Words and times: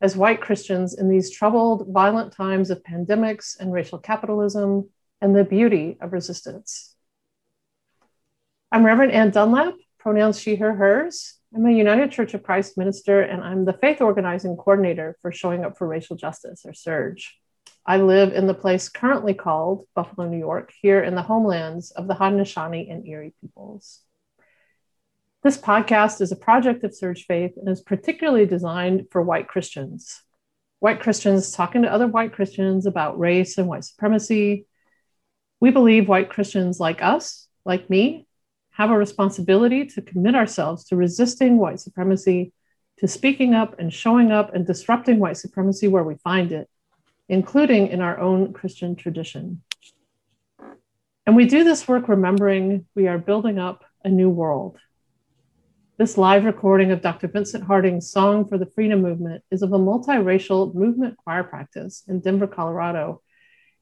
as 0.00 0.16
white 0.16 0.40
Christians 0.40 0.94
in 0.94 1.08
these 1.08 1.30
troubled, 1.30 1.88
violent 1.88 2.32
times 2.32 2.70
of 2.70 2.82
pandemics 2.82 3.58
and 3.58 3.72
racial 3.72 3.98
capitalism 3.98 4.90
and 5.20 5.34
the 5.34 5.44
beauty 5.44 5.96
of 6.00 6.12
resistance? 6.12 6.94
I'm 8.70 8.84
Reverend 8.84 9.12
Anne 9.12 9.30
Dunlap, 9.30 9.74
pronouns 9.98 10.38
she, 10.38 10.56
her, 10.56 10.74
hers. 10.74 11.34
I'm 11.54 11.66
a 11.66 11.72
United 11.72 12.12
Church 12.12 12.34
of 12.34 12.42
Christ 12.42 12.76
minister, 12.76 13.22
and 13.22 13.42
I'm 13.42 13.64
the 13.64 13.72
faith 13.72 14.00
organizing 14.00 14.56
coordinator 14.56 15.16
for 15.22 15.32
Showing 15.32 15.64
Up 15.64 15.78
for 15.78 15.88
Racial 15.88 16.16
Justice, 16.16 16.64
or 16.66 16.72
SURJ. 16.72 17.24
I 17.86 17.96
live 17.96 18.34
in 18.34 18.46
the 18.46 18.54
place 18.54 18.90
currently 18.90 19.32
called 19.32 19.86
Buffalo, 19.94 20.28
New 20.28 20.38
York, 20.38 20.72
here 20.82 21.02
in 21.02 21.14
the 21.14 21.22
homelands 21.22 21.90
of 21.90 22.06
the 22.06 22.14
Haudenosaunee 22.14 22.92
and 22.92 23.06
Erie 23.06 23.34
peoples. 23.40 24.02
This 25.48 25.56
podcast 25.56 26.20
is 26.20 26.30
a 26.30 26.36
project 26.36 26.84
of 26.84 26.90
SURJ 26.90 27.24
Faith 27.24 27.52
and 27.56 27.70
is 27.70 27.80
particularly 27.80 28.44
designed 28.44 29.06
for 29.10 29.22
white 29.22 29.48
Christians. 29.48 30.20
White 30.80 31.00
Christians 31.00 31.52
talking 31.52 31.80
to 31.80 31.90
other 31.90 32.06
white 32.06 32.34
Christians 32.34 32.84
about 32.84 33.18
race 33.18 33.56
and 33.56 33.66
white 33.66 33.84
supremacy. 33.84 34.66
We 35.58 35.70
believe 35.70 36.06
white 36.06 36.28
Christians 36.28 36.78
like 36.78 37.02
us, 37.02 37.48
like 37.64 37.88
me, 37.88 38.26
have 38.72 38.90
a 38.90 38.98
responsibility 38.98 39.86
to 39.86 40.02
commit 40.02 40.34
ourselves 40.34 40.84
to 40.88 40.96
resisting 40.96 41.56
white 41.56 41.80
supremacy, 41.80 42.52
to 42.98 43.08
speaking 43.08 43.54
up 43.54 43.78
and 43.78 43.90
showing 43.90 44.30
up 44.30 44.54
and 44.54 44.66
disrupting 44.66 45.18
white 45.18 45.38
supremacy 45.38 45.88
where 45.88 46.04
we 46.04 46.16
find 46.16 46.52
it, 46.52 46.68
including 47.26 47.88
in 47.88 48.02
our 48.02 48.20
own 48.20 48.52
Christian 48.52 48.96
tradition. 48.96 49.62
And 51.24 51.34
we 51.34 51.46
do 51.46 51.64
this 51.64 51.88
work 51.88 52.06
remembering 52.06 52.84
we 52.94 53.08
are 53.08 53.16
building 53.16 53.58
up 53.58 53.86
a 54.04 54.10
new 54.10 54.28
world. 54.28 54.78
This 55.98 56.16
live 56.16 56.44
recording 56.44 56.92
of 56.92 57.00
Dr. 57.00 57.26
Vincent 57.26 57.64
Harding's 57.64 58.08
Song 58.08 58.46
for 58.46 58.56
the 58.56 58.70
Freedom 58.76 59.02
Movement 59.02 59.42
is 59.50 59.62
of 59.62 59.72
a 59.72 59.78
multiracial 59.80 60.72
movement 60.72 61.16
choir 61.16 61.42
practice 61.42 62.04
in 62.06 62.20
Denver, 62.20 62.46
Colorado, 62.46 63.20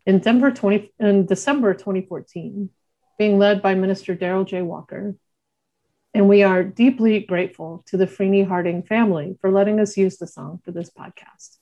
in 0.06 0.20
Denver 0.20 0.50
20, 0.50 0.94
in 0.98 1.26
December 1.26 1.74
2014, 1.74 2.70
being 3.18 3.38
led 3.38 3.60
by 3.60 3.74
Minister 3.74 4.16
Daryl 4.16 4.46
J. 4.46 4.62
Walker. 4.62 5.14
And 6.14 6.26
we 6.26 6.42
are 6.42 6.64
deeply 6.64 7.20
grateful 7.20 7.84
to 7.88 7.98
the 7.98 8.06
Freeney 8.06 8.48
Harding 8.48 8.82
family 8.82 9.36
for 9.42 9.52
letting 9.52 9.78
us 9.78 9.98
use 9.98 10.16
the 10.16 10.26
song 10.26 10.62
for 10.64 10.70
this 10.70 10.90
podcast. 10.90 11.58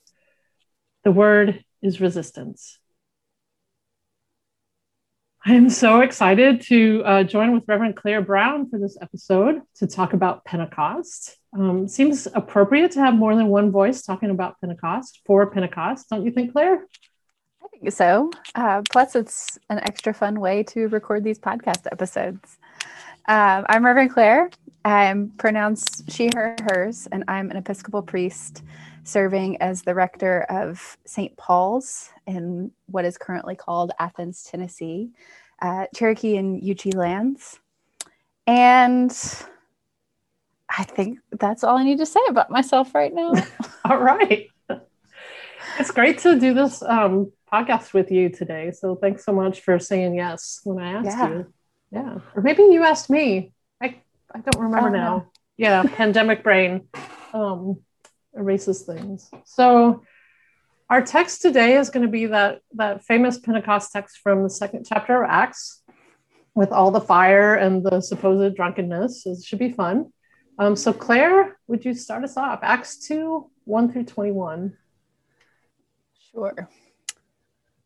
The 1.02 1.10
word 1.10 1.64
is 1.82 2.00
resistance. 2.00 2.78
I 5.46 5.52
am 5.52 5.68
so 5.68 6.00
excited 6.00 6.62
to 6.68 7.02
uh, 7.04 7.22
join 7.22 7.52
with 7.52 7.64
Reverend 7.68 7.96
Claire 7.96 8.22
Brown 8.22 8.70
for 8.70 8.78
this 8.78 8.96
episode 9.02 9.60
to 9.74 9.86
talk 9.86 10.14
about 10.14 10.42
Pentecost. 10.46 11.36
Um, 11.52 11.86
seems 11.86 12.26
appropriate 12.32 12.92
to 12.92 13.00
have 13.00 13.14
more 13.14 13.36
than 13.36 13.48
one 13.48 13.70
voice 13.70 14.00
talking 14.00 14.30
about 14.30 14.58
Pentecost 14.62 15.20
for 15.26 15.50
Pentecost, 15.50 16.08
don't 16.08 16.24
you 16.24 16.30
think, 16.30 16.52
Claire? 16.52 16.86
I 17.62 17.68
think 17.68 17.92
so. 17.92 18.30
Uh, 18.54 18.80
plus, 18.90 19.14
it's 19.14 19.58
an 19.68 19.80
extra 19.80 20.14
fun 20.14 20.40
way 20.40 20.62
to 20.62 20.88
record 20.88 21.24
these 21.24 21.38
podcast 21.38 21.86
episodes. 21.92 22.56
Uh, 23.28 23.64
I'm 23.68 23.84
Reverend 23.84 24.12
Claire. 24.12 24.48
I'm 24.82 25.28
pronounced 25.36 26.10
she, 26.10 26.30
her, 26.34 26.56
hers, 26.70 27.06
and 27.12 27.22
I'm 27.28 27.50
an 27.50 27.58
Episcopal 27.58 28.00
priest 28.00 28.62
serving 29.04 29.60
as 29.60 29.82
the 29.82 29.94
rector 29.94 30.42
of 30.48 30.96
St. 31.04 31.36
Paul's 31.36 32.10
in 32.26 32.72
what 32.86 33.04
is 33.04 33.18
currently 33.18 33.54
called 33.54 33.92
Athens, 33.98 34.42
Tennessee, 34.42 35.10
uh, 35.60 35.86
Cherokee 35.94 36.36
and 36.36 36.60
Yuchi 36.60 36.94
lands. 36.94 37.58
And 38.46 39.10
I 40.68 40.84
think 40.84 41.18
that's 41.38 41.64
all 41.64 41.76
I 41.76 41.84
need 41.84 41.98
to 41.98 42.06
say 42.06 42.20
about 42.28 42.50
myself 42.50 42.94
right 42.94 43.12
now. 43.12 43.34
all 43.84 43.98
right. 43.98 44.48
It's 45.78 45.90
great 45.90 46.18
to 46.20 46.38
do 46.38 46.54
this 46.54 46.82
um, 46.82 47.32
podcast 47.52 47.94
with 47.94 48.10
you 48.10 48.28
today. 48.28 48.70
So 48.70 48.94
thanks 48.94 49.24
so 49.24 49.32
much 49.32 49.60
for 49.60 49.78
saying 49.78 50.14
yes 50.14 50.60
when 50.64 50.78
I 50.82 50.92
asked 50.92 51.18
yeah. 51.18 51.28
you. 51.28 51.52
Yeah. 51.90 52.18
Or 52.34 52.42
maybe 52.42 52.62
you 52.62 52.84
asked 52.84 53.10
me. 53.10 53.52
I, 53.80 54.00
I 54.32 54.40
don't 54.40 54.62
remember 54.62 54.88
oh, 54.88 54.92
now. 54.92 55.16
No. 55.16 55.26
Yeah, 55.56 55.84
pandemic 55.84 56.42
brain. 56.42 56.88
Um, 57.32 57.78
erases 58.36 58.82
things. 58.82 59.30
So 59.44 60.02
our 60.90 61.02
text 61.02 61.42
today 61.42 61.76
is 61.76 61.90
going 61.90 62.04
to 62.04 62.12
be 62.12 62.26
that 62.26 62.60
that 62.74 63.04
famous 63.04 63.38
Pentecost 63.38 63.92
text 63.92 64.18
from 64.18 64.42
the 64.42 64.50
second 64.50 64.86
chapter 64.88 65.22
of 65.22 65.30
Acts 65.30 65.82
with 66.54 66.70
all 66.70 66.90
the 66.90 67.00
fire 67.00 67.54
and 67.54 67.84
the 67.84 68.00
supposed 68.00 68.56
drunkenness. 68.56 69.26
It 69.26 69.42
should 69.44 69.58
be 69.58 69.72
fun. 69.72 70.12
Um, 70.58 70.76
so 70.76 70.92
Claire, 70.92 71.58
would 71.66 71.84
you 71.84 71.94
start 71.94 72.22
us 72.22 72.36
off? 72.36 72.60
Acts 72.62 72.98
2, 73.08 73.50
1 73.64 73.92
through 73.92 74.04
21. 74.04 74.76
Sure. 76.30 76.68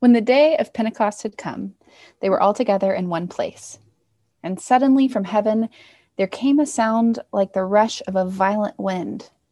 When 0.01 0.13
the 0.13 0.21
day 0.21 0.57
of 0.59 0.75
Pentecost 0.75 1.23
had 1.23 1.39
come, 1.39 1.75
they 2.21 2.29
were 2.29 2.41
all 2.41 2.53
together 2.53 2.93
in 2.93 3.09
one 3.09 3.27
place. 3.27 3.79
And 4.43 4.61
suddenly 4.61 5.09
from 5.09 5.25
heaven 5.25 5.71
there 6.17 6.27
came 6.27 6.61
a 6.61 6.67
sound 6.67 7.21
like 7.33 7.53
the 7.53 7.65
rush 7.65 8.03
of 8.07 8.17
a 8.17 8.25
violent 8.25 8.79
wind 8.79 9.31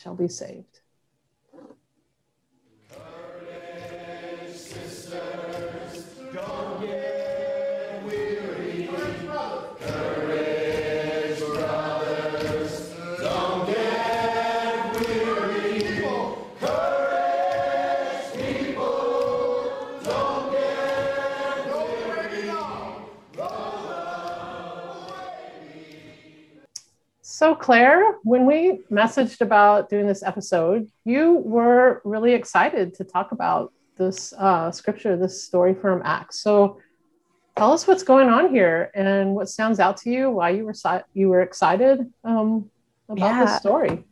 shall 0.00 0.14
be 0.14 0.28
saved. 0.28 0.79
So, 27.40 27.54
Claire, 27.54 28.18
when 28.22 28.44
we 28.44 28.80
messaged 28.90 29.40
about 29.40 29.88
doing 29.88 30.06
this 30.06 30.22
episode, 30.22 30.90
you 31.06 31.36
were 31.36 32.02
really 32.04 32.34
excited 32.34 32.92
to 32.96 33.04
talk 33.04 33.32
about 33.32 33.72
this 33.96 34.34
uh, 34.34 34.70
scripture, 34.70 35.16
this 35.16 35.42
story 35.42 35.72
from 35.72 36.02
Acts. 36.04 36.42
So, 36.42 36.78
tell 37.56 37.72
us 37.72 37.86
what's 37.86 38.02
going 38.02 38.28
on 38.28 38.50
here 38.50 38.90
and 38.94 39.34
what 39.34 39.48
stands 39.48 39.80
out 39.80 39.96
to 40.02 40.10
you, 40.10 40.30
why 40.30 40.50
you 40.50 40.66
were 40.66 40.74
you 41.14 41.30
were 41.30 41.40
excited 41.40 42.12
um, 42.24 42.68
about 43.08 43.30
yeah. 43.30 43.44
this 43.46 43.56
story. 43.56 44.04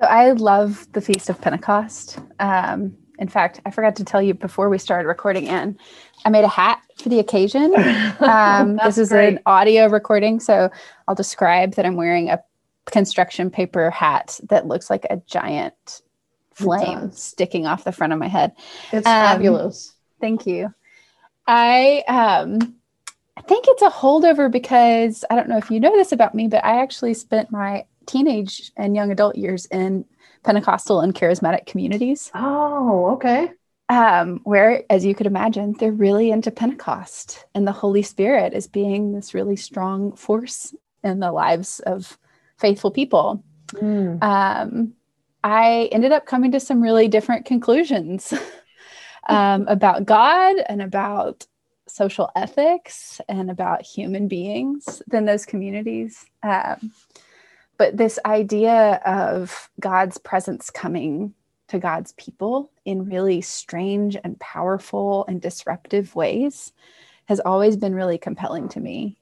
So, 0.00 0.08
I 0.08 0.32
love 0.32 0.88
the 0.90 1.00
Feast 1.00 1.30
of 1.30 1.40
Pentecost. 1.40 2.18
Um, 2.40 2.96
in 3.20 3.28
fact, 3.28 3.60
I 3.66 3.70
forgot 3.70 3.94
to 3.96 4.04
tell 4.04 4.22
you 4.22 4.34
before 4.34 4.68
we 4.68 4.78
started 4.78 5.06
recording 5.06 5.46
in, 5.46 5.78
I 6.24 6.30
made 6.30 6.44
a 6.44 6.48
hat 6.48 6.82
for 6.96 7.08
the 7.08 7.20
occasion. 7.20 7.72
Um, 8.20 8.80
this 8.82 8.98
is 8.98 9.10
great. 9.10 9.28
an 9.28 9.40
audio 9.46 9.86
recording, 9.86 10.40
so 10.40 10.70
I'll 11.06 11.14
describe 11.14 11.74
that 11.74 11.86
I'm 11.86 11.94
wearing 11.94 12.30
a 12.30 12.42
construction 12.90 13.50
paper 13.50 13.90
hat 13.90 14.40
that 14.48 14.66
looks 14.66 14.90
like 14.90 15.06
a 15.08 15.20
giant 15.26 16.02
flame 16.52 17.12
sticking 17.12 17.66
off 17.66 17.84
the 17.84 17.92
front 17.92 18.12
of 18.12 18.18
my 18.18 18.28
head. 18.28 18.52
It's 18.92 19.06
um, 19.06 19.12
fabulous. 19.12 19.94
Thank 20.20 20.46
you. 20.46 20.74
I 21.46 22.02
um 22.08 22.74
I 23.36 23.40
think 23.42 23.66
it's 23.68 23.82
a 23.82 23.90
holdover 23.90 24.50
because 24.50 25.24
I 25.30 25.36
don't 25.36 25.48
know 25.48 25.58
if 25.58 25.70
you 25.70 25.78
know 25.78 25.92
this 25.92 26.12
about 26.12 26.34
me, 26.34 26.48
but 26.48 26.64
I 26.64 26.82
actually 26.82 27.14
spent 27.14 27.52
my 27.52 27.84
teenage 28.06 28.72
and 28.76 28.96
young 28.96 29.12
adult 29.12 29.36
years 29.36 29.66
in 29.66 30.04
Pentecostal 30.42 31.00
and 31.00 31.14
charismatic 31.14 31.66
communities. 31.66 32.30
Oh, 32.34 33.12
okay. 33.12 33.52
Um, 33.88 34.40
where, 34.44 34.84
as 34.90 35.04
you 35.06 35.14
could 35.14 35.26
imagine, 35.26 35.74
they're 35.78 35.92
really 35.92 36.30
into 36.30 36.50
Pentecost, 36.50 37.46
and 37.54 37.66
the 37.66 37.72
Holy 37.72 38.02
Spirit 38.02 38.52
is 38.52 38.66
being 38.66 39.12
this 39.12 39.32
really 39.32 39.56
strong 39.56 40.12
force 40.12 40.74
in 41.02 41.20
the 41.20 41.32
lives 41.32 41.80
of 41.80 42.18
faithful 42.58 42.90
people. 42.90 43.42
Mm. 43.72 44.22
Um, 44.22 44.92
I 45.44 45.88
ended 45.92 46.12
up 46.12 46.26
coming 46.26 46.52
to 46.52 46.60
some 46.60 46.82
really 46.82 47.08
different 47.08 47.46
conclusions 47.46 48.34
um, 49.28 49.66
about 49.68 50.04
God 50.04 50.56
and 50.68 50.82
about 50.82 51.46
social 51.86 52.30
ethics 52.36 53.20
and 53.28 53.50
about 53.50 53.82
human 53.82 54.28
beings 54.28 55.02
than 55.06 55.24
those 55.24 55.46
communities. 55.46 56.26
Um, 56.42 56.92
but 57.78 57.96
this 57.96 58.18
idea 58.26 59.00
of 59.06 59.70
God's 59.80 60.18
presence 60.18 60.68
coming 60.68 61.34
to 61.68 61.78
God's 61.78 62.12
people 62.12 62.70
in 62.84 63.04
really 63.04 63.40
strange 63.40 64.16
and 64.22 64.38
powerful 64.40 65.24
and 65.28 65.40
disruptive 65.40 66.14
ways 66.14 66.72
has 67.26 67.40
always 67.40 67.76
been 67.76 67.94
really 67.94 68.18
compelling 68.18 68.68
to 68.70 68.80
me. 68.80 69.18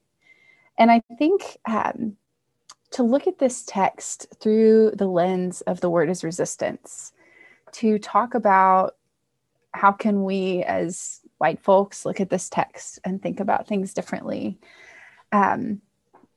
And 0.78 0.90
I 0.90 1.02
think 1.18 1.58
um, 1.68 2.16
to 2.96 3.02
look 3.02 3.26
at 3.26 3.38
this 3.38 3.62
text 3.66 4.26
through 4.40 4.90
the 4.92 5.06
lens 5.06 5.60
of 5.60 5.82
the 5.82 5.90
word 5.90 6.08
is 6.08 6.24
resistance, 6.24 7.12
to 7.72 7.98
talk 7.98 8.32
about 8.32 8.96
how 9.74 9.92
can 9.92 10.24
we 10.24 10.62
as 10.62 11.20
white 11.36 11.60
folks 11.62 12.06
look 12.06 12.22
at 12.22 12.30
this 12.30 12.48
text 12.48 12.98
and 13.04 13.20
think 13.20 13.38
about 13.38 13.68
things 13.68 13.92
differently. 13.92 14.58
Um, 15.30 15.82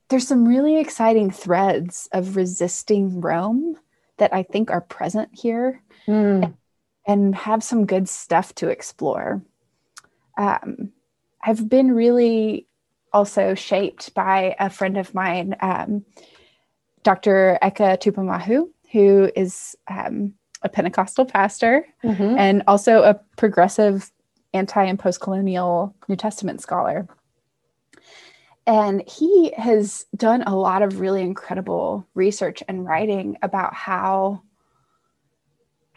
there's 0.09 0.27
some 0.27 0.45
really 0.45 0.77
exciting 0.77 1.31
threads 1.31 2.09
of 2.11 2.35
resisting 2.35 3.21
Rome 3.21 3.77
that 4.17 4.33
I 4.33 4.43
think 4.43 4.69
are 4.69 4.81
present 4.81 5.29
here 5.31 5.81
mm. 6.09 6.43
and, 6.43 6.53
and, 7.07 7.35
have 7.35 7.63
some 7.63 7.85
good 7.85 8.09
stuff 8.09 8.53
to 8.55 8.67
explore. 8.67 9.41
Um, 10.37 10.91
I've 11.41 11.69
been 11.69 11.93
really 11.93 12.67
also 13.13 13.55
shaped 13.55 14.13
by 14.13 14.57
a 14.59 14.69
friend 14.69 14.97
of 14.97 15.13
mine 15.13 15.55
um, 15.61 16.03
Dr. 17.09 17.57
Eka 17.63 17.97
Tupamahu, 17.97 18.69
who 18.91 19.31
is 19.35 19.75
um, 19.87 20.31
a 20.61 20.69
Pentecostal 20.69 21.25
pastor 21.25 21.83
mm-hmm. 22.03 22.37
and 22.37 22.61
also 22.67 23.01
a 23.01 23.15
progressive 23.35 24.11
anti 24.53 24.83
and 24.83 24.99
post 24.99 25.19
colonial 25.19 25.95
New 26.07 26.15
Testament 26.15 26.61
scholar. 26.61 27.07
And 28.67 29.01
he 29.09 29.51
has 29.57 30.05
done 30.15 30.43
a 30.43 30.55
lot 30.55 30.83
of 30.83 30.99
really 30.99 31.23
incredible 31.23 32.05
research 32.13 32.61
and 32.67 32.85
writing 32.85 33.37
about 33.41 33.73
how 33.73 34.43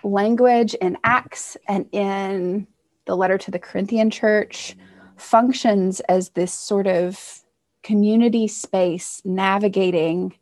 language 0.03 0.73
in 0.73 0.97
Acts 1.05 1.59
and 1.69 1.91
in 1.93 2.67
the 3.05 3.19
letter 3.19 3.37
to 3.37 3.51
the 3.51 3.59
Corinthian 3.59 4.09
church 4.09 4.79
functions 5.19 6.01
as 6.09 6.31
this 6.31 6.55
sort 6.55 6.87
of 6.87 7.43
community 7.83 8.49
space 8.49 9.21
navigating 9.27 10.33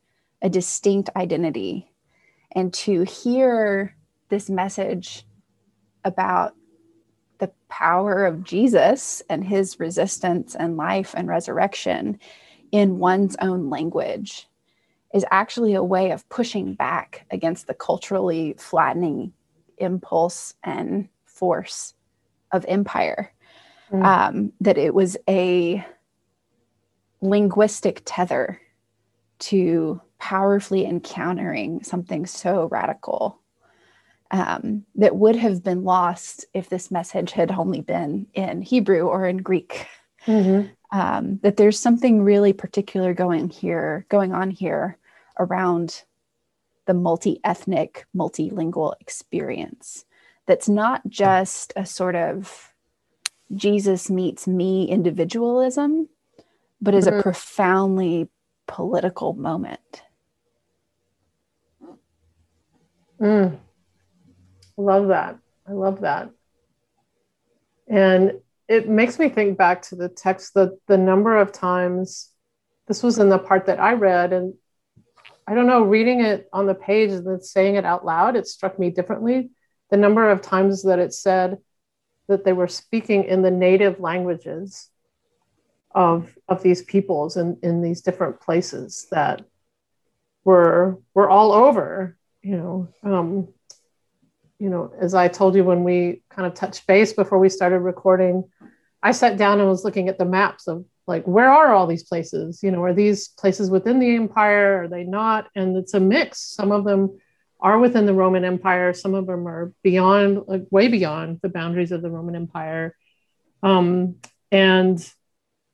a 0.42 0.48
distinct 0.48 1.10
identity 1.16 1.90
and 2.52 2.72
to 2.72 3.02
hear 3.02 3.94
this 4.28 4.48
message 4.48 5.26
about 6.04 6.54
the 7.38 7.50
power 7.68 8.24
of 8.24 8.44
Jesus 8.44 9.22
and 9.28 9.44
his 9.44 9.78
resistance 9.78 10.54
and 10.54 10.76
life 10.76 11.14
and 11.16 11.28
resurrection 11.28 12.18
in 12.72 12.98
one's 12.98 13.36
own 13.40 13.70
language 13.70 14.46
is 15.12 15.24
actually 15.30 15.74
a 15.74 15.82
way 15.82 16.12
of 16.12 16.28
pushing 16.28 16.74
back 16.74 17.26
against 17.30 17.66
the 17.66 17.74
culturally 17.74 18.54
flattening 18.58 19.32
impulse 19.78 20.54
and 20.62 21.08
force 21.24 21.94
of 22.52 22.64
empire. 22.68 23.32
Mm. 23.90 24.04
Um, 24.04 24.52
that 24.60 24.78
it 24.78 24.94
was 24.94 25.16
a 25.28 25.84
linguistic 27.20 28.02
tether 28.04 28.60
to 29.40 30.00
powerfully 30.20 30.86
encountering 30.86 31.82
something 31.82 32.26
so 32.26 32.68
radical 32.70 33.40
um, 34.30 34.84
that 34.94 35.16
would 35.16 35.34
have 35.34 35.64
been 35.64 35.82
lost 35.82 36.44
if 36.54 36.68
this 36.68 36.90
message 36.90 37.32
had 37.32 37.50
only 37.50 37.80
been 37.80 38.26
in 38.34 38.62
Hebrew 38.62 39.08
or 39.08 39.26
in 39.26 39.38
Greek. 39.38 39.86
Mm-hmm. 40.26 40.68
Um, 40.92 41.38
that 41.42 41.56
there's 41.56 41.78
something 41.78 42.22
really 42.22 42.52
particular 42.52 43.14
going 43.14 43.48
here, 43.48 44.06
going 44.08 44.32
on 44.32 44.50
here 44.50 44.98
around 45.38 46.02
the 46.86 46.94
multi-ethnic, 46.94 48.06
multilingual 48.14 48.94
experience. 49.00 50.04
That's 50.46 50.68
not 50.68 51.08
just 51.08 51.72
a 51.76 51.86
sort 51.86 52.16
of 52.16 52.72
Jesus 53.54 54.10
meets 54.10 54.46
me 54.46 54.88
individualism, 54.88 56.08
but 56.80 56.94
is 56.94 57.06
mm-hmm. 57.06 57.20
a 57.20 57.22
profoundly 57.22 58.28
political 58.66 59.34
moment. 59.34 60.02
Mm. 63.20 63.58
Love 64.76 65.08
that. 65.08 65.38
I 65.68 65.72
love 65.72 66.00
that. 66.00 66.30
And 67.86 68.40
it 68.68 68.88
makes 68.88 69.18
me 69.18 69.28
think 69.28 69.58
back 69.58 69.82
to 69.82 69.96
the 69.96 70.08
text, 70.08 70.54
the, 70.54 70.78
the 70.86 70.96
number 70.96 71.36
of 71.36 71.52
times 71.52 72.30
this 72.86 73.02
was 73.02 73.18
in 73.18 73.28
the 73.28 73.38
part 73.38 73.66
that 73.66 73.78
I 73.78 73.92
read, 73.92 74.32
and 74.32 74.54
I 75.46 75.54
don't 75.54 75.66
know, 75.66 75.82
reading 75.82 76.20
it 76.20 76.48
on 76.52 76.66
the 76.66 76.74
page 76.74 77.10
and 77.10 77.26
then 77.26 77.40
saying 77.40 77.76
it 77.76 77.84
out 77.84 78.04
loud, 78.04 78.36
it 78.36 78.46
struck 78.46 78.78
me 78.78 78.90
differently. 78.90 79.50
The 79.90 79.96
number 79.96 80.30
of 80.30 80.40
times 80.40 80.84
that 80.84 80.98
it 80.98 81.12
said 81.12 81.58
that 82.28 82.44
they 82.44 82.52
were 82.52 82.68
speaking 82.68 83.24
in 83.24 83.42
the 83.42 83.50
native 83.50 84.00
languages 84.00 84.88
of 85.92 86.36
of 86.48 86.62
these 86.62 86.82
peoples 86.82 87.36
in 87.36 87.58
in 87.62 87.82
these 87.82 88.00
different 88.00 88.40
places 88.40 89.08
that 89.10 89.42
were 90.44 90.98
were 91.14 91.28
all 91.28 91.50
over 91.50 92.16
you 92.42 92.56
know 92.56 92.88
um 93.02 93.48
you 94.58 94.70
know 94.70 94.92
as 95.00 95.14
i 95.14 95.28
told 95.28 95.54
you 95.54 95.64
when 95.64 95.84
we 95.84 96.22
kind 96.30 96.46
of 96.46 96.54
touched 96.54 96.86
base 96.86 97.12
before 97.12 97.38
we 97.38 97.48
started 97.48 97.80
recording 97.80 98.44
i 99.02 99.12
sat 99.12 99.36
down 99.36 99.60
and 99.60 99.68
was 99.68 99.84
looking 99.84 100.08
at 100.08 100.18
the 100.18 100.24
maps 100.24 100.66
of 100.66 100.84
like 101.10 101.24
where 101.24 101.50
are 101.50 101.74
all 101.74 101.88
these 101.88 102.04
places? 102.04 102.62
You 102.62 102.70
know 102.70 102.84
are 102.84 102.94
these 102.94 103.28
places 103.28 103.68
within 103.68 103.98
the 103.98 104.14
empire? 104.14 104.84
Are 104.84 104.88
they 104.88 105.02
not? 105.02 105.48
And 105.56 105.76
it's 105.76 105.92
a 105.92 106.00
mix. 106.00 106.40
Some 106.40 106.70
of 106.70 106.84
them 106.84 107.18
are 107.58 107.78
within 107.78 108.06
the 108.06 108.14
roman 108.14 108.44
empire. 108.44 108.94
Some 108.94 109.14
of 109.14 109.26
them 109.26 109.46
are 109.46 109.72
beyond 109.82 110.44
like 110.46 110.66
way 110.70 110.86
beyond 110.86 111.40
the 111.42 111.48
boundaries 111.48 111.90
of 111.90 112.00
the 112.00 112.10
roman 112.10 112.36
empire. 112.36 112.96
Um, 113.62 114.16
and 114.52 114.96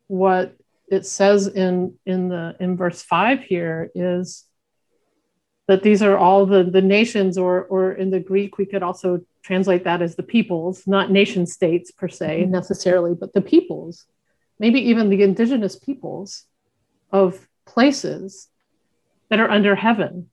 what 0.09 0.57
it 0.89 1.05
says 1.05 1.49
in 1.49 1.99
in 2.07 2.31
the 2.31 2.57
in 2.59 2.79
verse 2.79 3.03
5 3.03 3.43
here 3.43 3.91
is 3.95 4.46
that 5.69 5.83
these 5.83 6.03
are 6.03 6.17
all 6.17 6.47
the 6.47 6.65
the 6.65 6.83
nations 6.83 7.37
or 7.37 7.65
or 7.65 7.93
in 7.93 8.11
the 8.11 8.21
greek 8.21 8.59
we 8.59 8.67
could 8.67 8.83
also 8.83 9.21
translate 9.43 9.85
that 9.85 10.03
as 10.03 10.17
the 10.17 10.23
peoples 10.23 10.87
not 10.87 11.11
nation 11.11 11.47
states 11.47 11.91
per 11.91 12.09
se 12.09 12.43
mm-hmm. 12.43 12.53
necessarily 12.53 13.15
but 13.15 13.33
the 13.33 13.41
peoples 13.41 14.07
maybe 14.59 14.81
even 14.81 15.11
the 15.11 15.23
indigenous 15.23 15.77
peoples 15.77 16.45
of 17.13 17.47
places 17.65 18.49
that 19.29 19.41
are 19.41 19.51
under 19.51 19.75
heaven. 19.75 20.31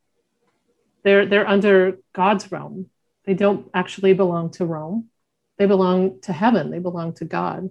They're 1.03 1.25
they're 1.25 1.47
under 1.47 1.97
god's 2.13 2.51
realm. 2.51 2.89
They 3.25 3.33
don't 3.33 3.69
actually 3.73 4.13
belong 4.13 4.51
to 4.51 4.65
rome. 4.65 5.09
They 5.57 5.65
belong 5.65 6.21
to 6.21 6.33
heaven. 6.33 6.71
They 6.71 6.79
belong 6.79 7.13
to 7.15 7.25
god. 7.25 7.69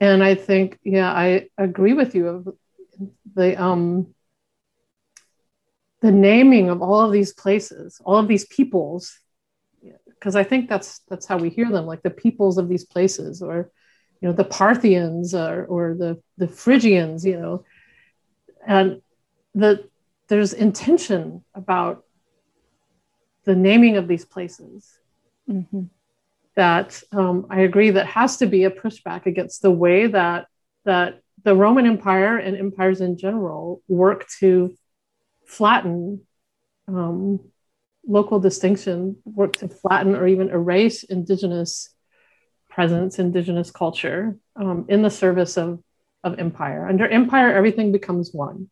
And 0.00 0.22
I 0.22 0.34
think, 0.34 0.78
yeah, 0.82 1.12
I 1.12 1.48
agree 1.56 1.92
with 1.92 2.14
you 2.14 2.26
of 2.28 2.48
the 3.34 3.60
um, 3.60 4.14
the 6.02 6.12
naming 6.12 6.68
of 6.68 6.82
all 6.82 7.00
of 7.00 7.12
these 7.12 7.32
places, 7.32 8.00
all 8.04 8.18
of 8.18 8.28
these 8.28 8.44
peoples, 8.46 9.18
because 10.06 10.36
I 10.36 10.44
think 10.44 10.68
that's 10.68 11.00
that's 11.08 11.26
how 11.26 11.38
we 11.38 11.48
hear 11.48 11.70
them, 11.70 11.86
like 11.86 12.02
the 12.02 12.10
peoples 12.10 12.58
of 12.58 12.68
these 12.68 12.84
places, 12.84 13.42
or 13.42 13.70
you 14.20 14.28
know, 14.28 14.34
the 14.34 14.44
Parthians 14.44 15.34
or, 15.34 15.64
or 15.64 15.94
the 15.94 16.20
the 16.38 16.48
Phrygians, 16.48 17.24
you 17.24 17.40
know, 17.40 17.64
and 18.66 19.00
the 19.54 19.88
there's 20.28 20.52
intention 20.52 21.44
about 21.54 22.04
the 23.44 23.56
naming 23.56 23.96
of 23.96 24.06
these 24.06 24.24
places. 24.24 24.90
Mm-hmm 25.48 25.84
that 26.54 27.02
um, 27.12 27.46
I 27.50 27.60
agree 27.60 27.90
that 27.90 28.06
has 28.06 28.36
to 28.38 28.46
be 28.46 28.64
a 28.64 28.70
pushback 28.70 29.26
against 29.26 29.62
the 29.62 29.70
way 29.70 30.06
that 30.06 30.46
that 30.84 31.20
the 31.44 31.54
Roman 31.54 31.86
Empire 31.86 32.36
and 32.36 32.56
empires 32.56 33.00
in 33.00 33.16
general 33.16 33.80
work 33.88 34.26
to 34.40 34.76
flatten 35.46 36.22
um, 36.88 37.40
local 38.06 38.40
distinction, 38.40 39.16
work 39.24 39.54
to 39.56 39.68
flatten 39.68 40.14
or 40.16 40.26
even 40.26 40.50
erase 40.50 41.04
indigenous 41.04 41.88
presence, 42.68 43.18
indigenous 43.18 43.70
culture 43.70 44.36
um, 44.56 44.86
in 44.88 45.02
the 45.02 45.10
service 45.10 45.56
of, 45.56 45.82
of 46.24 46.38
empire. 46.38 46.88
Under 46.88 47.06
empire, 47.06 47.52
everything 47.54 47.92
becomes 47.92 48.32
one. 48.32 48.68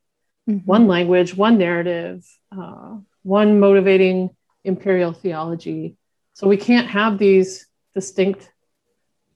Mm-hmm. 0.48 0.66
One 0.66 0.88
language, 0.88 1.36
one 1.36 1.58
narrative, 1.58 2.24
uh, 2.50 2.96
one 3.22 3.60
motivating 3.60 4.30
imperial 4.64 5.12
theology. 5.12 5.96
So 6.32 6.48
we 6.48 6.56
can't 6.56 6.88
have 6.88 7.18
these 7.18 7.66
distinct 7.94 8.50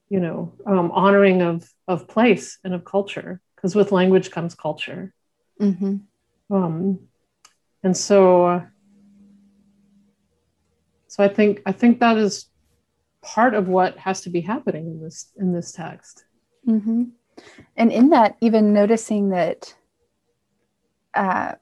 you 0.08 0.20
know 0.20 0.54
um, 0.66 0.90
honoring 0.92 1.42
of 1.42 1.68
of 1.88 2.08
place 2.08 2.58
and 2.64 2.74
of 2.74 2.84
culture 2.84 3.40
because 3.56 3.74
with 3.74 3.92
language 3.92 4.30
comes 4.30 4.54
culture 4.54 5.12
mm-hmm. 5.60 5.96
um, 6.54 7.00
and 7.84 7.96
so 7.96 8.46
uh, 8.46 8.62
so 11.06 11.22
i 11.22 11.28
think 11.28 11.62
i 11.66 11.72
think 11.72 12.00
that 12.00 12.16
is 12.16 12.46
part 13.22 13.54
of 13.54 13.68
what 13.68 13.96
has 13.96 14.20
to 14.20 14.30
be 14.30 14.40
happening 14.40 14.86
in 14.86 15.00
this 15.00 15.32
in 15.38 15.52
this 15.52 15.72
text 15.72 16.24
mm-hmm. 16.68 17.04
and 17.76 17.92
in 17.92 18.10
that 18.10 18.36
even 18.40 18.72
noticing 18.72 19.30
that 19.30 19.74
uh, 21.14 21.52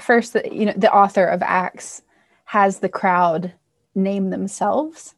first 0.00 0.32
the, 0.32 0.42
you 0.50 0.64
know 0.64 0.74
the 0.76 0.92
author 0.92 1.26
of 1.26 1.42
acts 1.42 2.02
has 2.46 2.78
the 2.78 2.88
crowd 2.88 3.52
name 3.94 4.30
themselves 4.30 5.14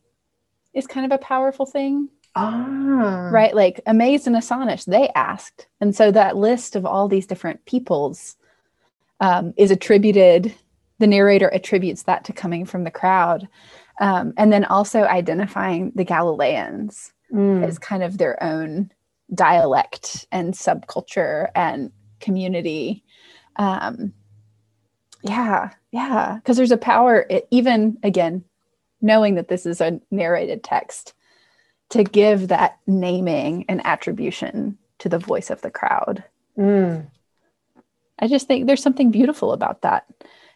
is 0.76 0.86
kind 0.86 1.10
of 1.10 1.12
a 1.12 1.22
powerful 1.22 1.66
thing. 1.66 2.08
Ah. 2.34 3.30
Right? 3.32 3.54
Like 3.54 3.80
amazed 3.86 4.26
and 4.26 4.36
astonished, 4.36 4.88
they 4.88 5.08
asked. 5.14 5.66
And 5.80 5.96
so 5.96 6.10
that 6.10 6.36
list 6.36 6.76
of 6.76 6.84
all 6.84 7.08
these 7.08 7.26
different 7.26 7.64
peoples 7.64 8.36
um, 9.20 9.54
is 9.56 9.70
attributed, 9.70 10.54
the 10.98 11.06
narrator 11.06 11.52
attributes 11.52 12.04
that 12.04 12.24
to 12.24 12.32
coming 12.32 12.64
from 12.64 12.84
the 12.84 12.90
crowd. 12.90 13.48
Um, 14.00 14.34
and 14.36 14.52
then 14.52 14.64
also 14.64 15.04
identifying 15.04 15.92
the 15.94 16.04
Galileans 16.04 17.12
mm. 17.32 17.66
as 17.66 17.78
kind 17.78 18.02
of 18.02 18.18
their 18.18 18.42
own 18.42 18.90
dialect 19.32 20.26
and 20.30 20.52
subculture 20.52 21.48
and 21.54 21.90
community. 22.20 23.04
Um, 23.56 24.12
yeah, 25.22 25.70
yeah, 25.92 26.36
because 26.36 26.56
there's 26.56 26.72
a 26.72 26.76
power, 26.76 27.26
it, 27.30 27.48
even 27.50 27.98
again, 28.02 28.44
knowing 29.00 29.34
that 29.36 29.48
this 29.48 29.66
is 29.66 29.80
a 29.80 30.00
narrated 30.10 30.62
text, 30.62 31.14
to 31.88 32.04
give 32.04 32.48
that 32.48 32.78
naming 32.86 33.64
and 33.68 33.80
attribution 33.84 34.76
to 34.98 35.08
the 35.08 35.18
voice 35.18 35.50
of 35.50 35.62
the 35.62 35.70
crowd. 35.70 36.24
Mm. 36.58 37.06
I 38.18 38.28
just 38.28 38.46
think 38.46 38.66
there's 38.66 38.82
something 38.82 39.10
beautiful 39.10 39.52
about 39.52 39.82
that 39.82 40.06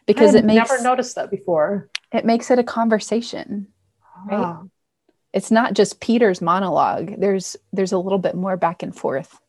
because 0.05 0.35
it 0.35 0.45
makes 0.45 0.69
never 0.69 0.83
noticed 0.83 1.15
that 1.15 1.29
before. 1.29 1.89
It 2.11 2.25
makes 2.25 2.51
it 2.51 2.59
a 2.59 2.63
conversation. 2.63 3.67
Right? 4.25 4.37
Ah. 4.37 4.63
It's 5.33 5.51
not 5.51 5.73
just 5.73 6.01
Peter's 6.01 6.41
monologue. 6.41 7.19
There's 7.19 7.55
there's 7.71 7.91
a 7.91 7.97
little 7.97 8.19
bit 8.19 8.35
more 8.35 8.57
back 8.57 8.83
and 8.83 8.95
forth. 8.95 9.39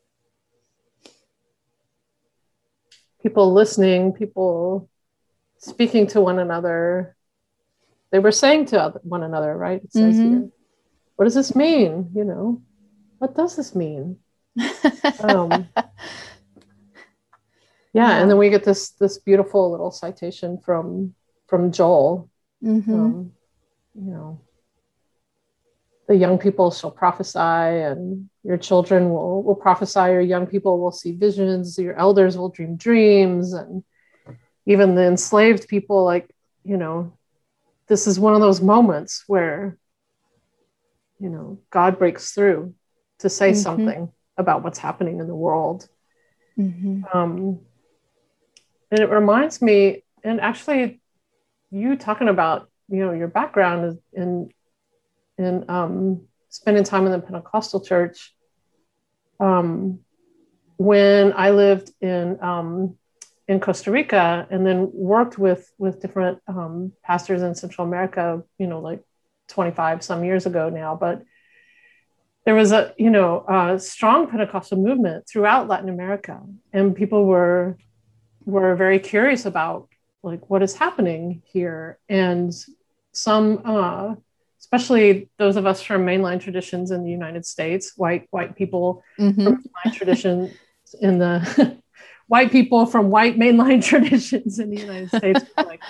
People 3.21 3.53
listening, 3.53 4.13
people 4.13 4.89
speaking 5.57 6.07
to 6.07 6.21
one 6.21 6.39
another, 6.39 7.15
they 8.11 8.19
were 8.19 8.31
saying 8.31 8.67
to 8.67 8.93
one 9.03 9.23
another, 9.23 9.55
right? 9.57 9.81
It 9.83 9.91
says 9.91 10.15
mm-hmm. 10.15 10.29
here, 10.29 10.49
what 11.15 11.25
does 11.25 11.35
this 11.35 11.55
mean? 11.55 12.11
You 12.13 12.25
know, 12.25 12.61
what 13.17 13.35
does 13.35 13.55
this 13.55 13.73
mean? 13.73 14.17
um, 15.19 15.67
yeah, 17.93 18.19
and 18.19 18.29
then 18.29 18.37
we 18.37 18.49
get 18.49 18.63
this 18.63 18.89
this 18.91 19.17
beautiful 19.17 19.71
little 19.71 19.91
citation 19.91 20.57
from 20.57 21.13
from 21.47 21.71
Joel. 21.71 22.29
Mm-hmm. 22.63 22.93
Um, 22.93 23.31
you 23.95 24.11
know, 24.11 24.41
the 26.07 26.15
young 26.15 26.37
people 26.37 26.71
shall 26.71 26.91
prophesy, 26.91 27.39
and 27.39 28.29
your 28.43 28.57
children 28.57 29.09
will 29.09 29.43
will 29.43 29.55
prophesy. 29.55 29.99
Your 29.99 30.21
young 30.21 30.47
people 30.47 30.79
will 30.79 30.91
see 30.91 31.11
visions. 31.11 31.77
Your 31.77 31.95
elders 31.95 32.37
will 32.37 32.49
dream 32.49 32.75
dreams, 32.75 33.53
and 33.53 33.83
even 34.65 34.95
the 34.95 35.05
enslaved 35.05 35.67
people, 35.67 36.03
like 36.03 36.29
you 36.63 36.77
know, 36.77 37.13
this 37.87 38.07
is 38.07 38.19
one 38.19 38.33
of 38.33 38.41
those 38.41 38.61
moments 38.61 39.23
where 39.27 39.77
you 41.19 41.29
know 41.29 41.59
god 41.69 41.99
breaks 41.99 42.31
through 42.31 42.73
to 43.19 43.29
say 43.29 43.51
mm-hmm. 43.51 43.59
something 43.59 44.11
about 44.37 44.63
what's 44.63 44.79
happening 44.79 45.19
in 45.19 45.27
the 45.27 45.35
world 45.35 45.87
mm-hmm. 46.57 47.03
um, 47.13 47.59
and 48.93 49.01
it 49.01 49.09
reminds 49.09 49.59
me 49.59 50.03
and 50.23 50.39
actually 50.39 51.01
you 51.71 51.95
talking 51.95 52.29
about 52.29 52.69
you 52.89 53.03
know 53.03 53.11
your 53.11 53.27
background 53.27 53.97
in 54.13 54.49
in 55.39 55.65
um, 55.67 56.21
spending 56.49 56.83
time 56.83 57.07
in 57.07 57.11
the 57.11 57.19
pentecostal 57.19 57.81
church 57.81 58.35
um, 59.39 59.99
when 60.77 61.33
i 61.35 61.49
lived 61.49 61.89
in 62.01 62.37
um, 62.41 62.95
in 63.47 63.59
Costa 63.59 63.91
Rica 63.91 64.47
and 64.51 64.65
then 64.65 64.89
worked 64.93 65.37
with 65.37 65.71
with 65.77 65.99
different 65.99 66.39
um, 66.47 66.93
pastors 67.03 67.41
in 67.41 67.55
Central 67.55 67.85
America, 67.85 68.41
you 68.57 68.67
know, 68.67 68.79
like 68.79 69.03
25 69.49 70.01
some 70.01 70.23
years 70.23 70.45
ago 70.45 70.69
now. 70.69 70.95
But 70.95 71.23
there 72.45 72.55
was 72.55 72.71
a 72.71 72.93
you 72.97 73.09
know 73.09 73.43
a 73.47 73.79
strong 73.79 74.29
Pentecostal 74.29 74.77
movement 74.77 75.27
throughout 75.27 75.67
Latin 75.67 75.89
America, 75.89 76.39
and 76.71 76.95
people 76.95 77.25
were 77.25 77.77
were 78.45 78.75
very 78.75 78.99
curious 78.99 79.45
about 79.45 79.89
like 80.21 80.49
what 80.49 80.63
is 80.63 80.75
happening 80.75 81.41
here, 81.45 81.99
and 82.09 82.53
some. 83.11 83.61
Uh, 83.65 84.15
especially 84.59 85.29
those 85.37 85.57
of 85.57 85.65
us 85.65 85.83
from 85.83 86.05
mainline 86.05 86.39
traditions 86.39 86.89
in 86.89 87.03
the 87.03 87.11
United 87.11 87.45
States, 87.45 87.93
white 87.97 88.27
white 88.31 88.55
people 88.55 89.03
mm-hmm. 89.19 89.43
from 89.43 89.57
mainline 89.57 89.93
traditions 89.93 90.51
in 91.01 91.19
the 91.19 91.77
white 92.27 92.51
people 92.51 92.85
from 92.85 93.09
white 93.09 93.37
mainline 93.37 93.85
traditions 93.91 94.59
in 94.59 94.69
the 94.69 94.79
United 94.79 95.09
States 95.09 95.41
like 95.57 95.81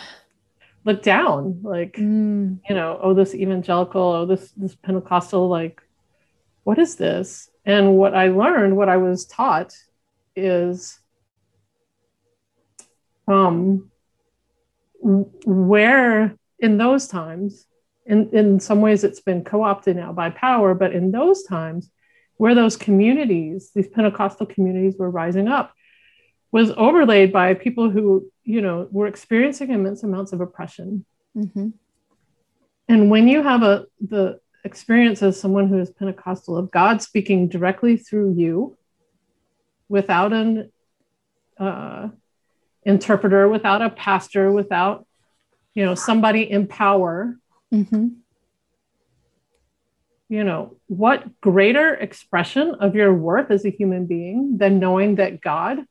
look 0.85 1.01
down, 1.01 1.61
like 1.63 1.93
mm. 1.93 2.59
you 2.67 2.75
know, 2.75 2.99
oh 3.01 3.13
this 3.13 3.33
evangelical, 3.33 4.01
oh 4.01 4.25
this 4.25 4.51
this 4.51 4.75
Pentecostal, 4.75 5.47
like 5.47 5.81
what 6.63 6.79
is 6.79 6.95
this? 6.95 7.49
And 7.65 7.95
what 7.95 8.15
I 8.15 8.29
learned, 8.29 8.75
what 8.75 8.89
I 8.89 8.97
was 8.97 9.25
taught 9.25 9.73
is 10.35 10.99
um, 13.27 13.89
where 15.01 16.37
in 16.59 16.77
those 16.77 17.07
times, 17.07 17.65
in, 18.05 18.29
in 18.31 18.59
some 18.59 18.81
ways 18.81 19.03
it's 19.03 19.21
been 19.21 19.43
co 19.43 19.63
opted 19.63 19.95
now 19.95 20.11
by 20.13 20.29
power, 20.29 20.73
but 20.73 20.93
in 20.93 21.11
those 21.11 21.43
times, 21.43 21.89
where 22.37 22.55
those 22.55 22.75
communities, 22.75 23.71
these 23.73 23.87
Pentecostal 23.87 24.45
communities 24.45 24.95
were 24.97 25.09
rising 25.09 25.47
up, 25.47 25.73
was 26.51 26.71
overlaid 26.71 27.31
by 27.31 27.53
people 27.53 27.89
who, 27.89 28.31
you 28.43 28.61
know, 28.61 28.87
were 28.91 29.07
experiencing 29.07 29.71
immense 29.71 30.03
amounts 30.03 30.33
of 30.33 30.41
oppression. 30.41 31.05
Mm-hmm. 31.35 31.69
And 32.89 33.09
when 33.09 33.27
you 33.27 33.41
have 33.41 33.63
a 33.63 33.85
the 34.01 34.39
experience 34.65 35.21
as 35.21 35.39
someone 35.39 35.67
who 35.67 35.79
is 35.79 35.89
Pentecostal 35.89 36.57
of 36.57 36.71
God 36.71 37.01
speaking 37.01 37.47
directly 37.47 37.97
through 37.97 38.33
you, 38.35 38.77
without 39.89 40.33
an 40.33 40.71
uh, 41.57 42.09
interpreter, 42.85 43.47
without 43.47 43.81
a 43.81 43.89
pastor, 43.89 44.51
without 44.51 45.05
you 45.73 45.85
know 45.85 45.95
somebody 45.95 46.49
in 46.49 46.67
power. 46.67 47.37
Mm-hmm 47.73 48.07
you 50.33 50.43
know, 50.43 50.77
what 50.87 51.39
greater 51.41 51.93
expression 51.93 52.75
of 52.79 52.95
your 52.95 53.13
worth 53.13 53.51
as 53.51 53.65
a 53.65 53.69
human 53.69 54.07
being 54.07 54.57
than 54.57 54.79
knowing 54.79 55.13
that 55.15 55.41
God 55.41 55.85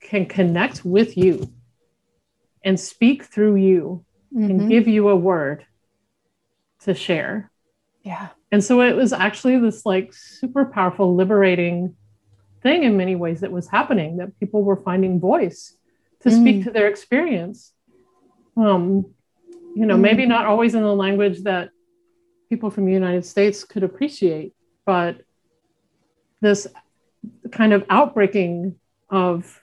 can 0.00 0.24
connect 0.24 0.84
with 0.84 1.16
you 1.16 1.52
and 2.64 2.78
speak 2.78 3.24
through 3.24 3.56
you 3.56 4.04
mm-hmm. 4.32 4.50
and 4.50 4.70
give 4.70 4.86
you 4.86 5.08
a 5.08 5.16
word 5.16 5.66
to 6.82 6.94
share. 6.94 7.50
Yeah. 8.04 8.28
And 8.52 8.62
so 8.62 8.82
it 8.82 8.94
was 8.94 9.12
actually 9.12 9.58
this 9.58 9.84
like 9.84 10.12
super 10.12 10.64
powerful, 10.64 11.16
liberating 11.16 11.96
thing 12.62 12.84
in 12.84 12.96
many 12.96 13.16
ways 13.16 13.40
that 13.40 13.50
was 13.50 13.68
happening 13.68 14.18
that 14.18 14.38
people 14.38 14.62
were 14.62 14.76
finding 14.76 15.18
voice 15.18 15.76
to 16.22 16.28
mm. 16.28 16.40
speak 16.40 16.64
to 16.64 16.70
their 16.70 16.88
experience. 16.88 17.72
Um, 18.56 19.14
you 19.74 19.86
know, 19.86 19.96
mm. 19.96 20.00
maybe 20.00 20.26
not 20.26 20.46
always 20.46 20.74
in 20.74 20.82
the 20.82 20.94
language 20.94 21.42
that 21.42 21.70
people 22.48 22.70
from 22.70 22.86
the 22.86 22.92
United 22.92 23.24
States 23.24 23.64
could 23.64 23.82
appreciate. 23.82 24.54
But 24.84 25.22
this 26.40 26.66
kind 27.50 27.72
of 27.72 27.84
outbreaking 27.88 28.76
of 29.08 29.60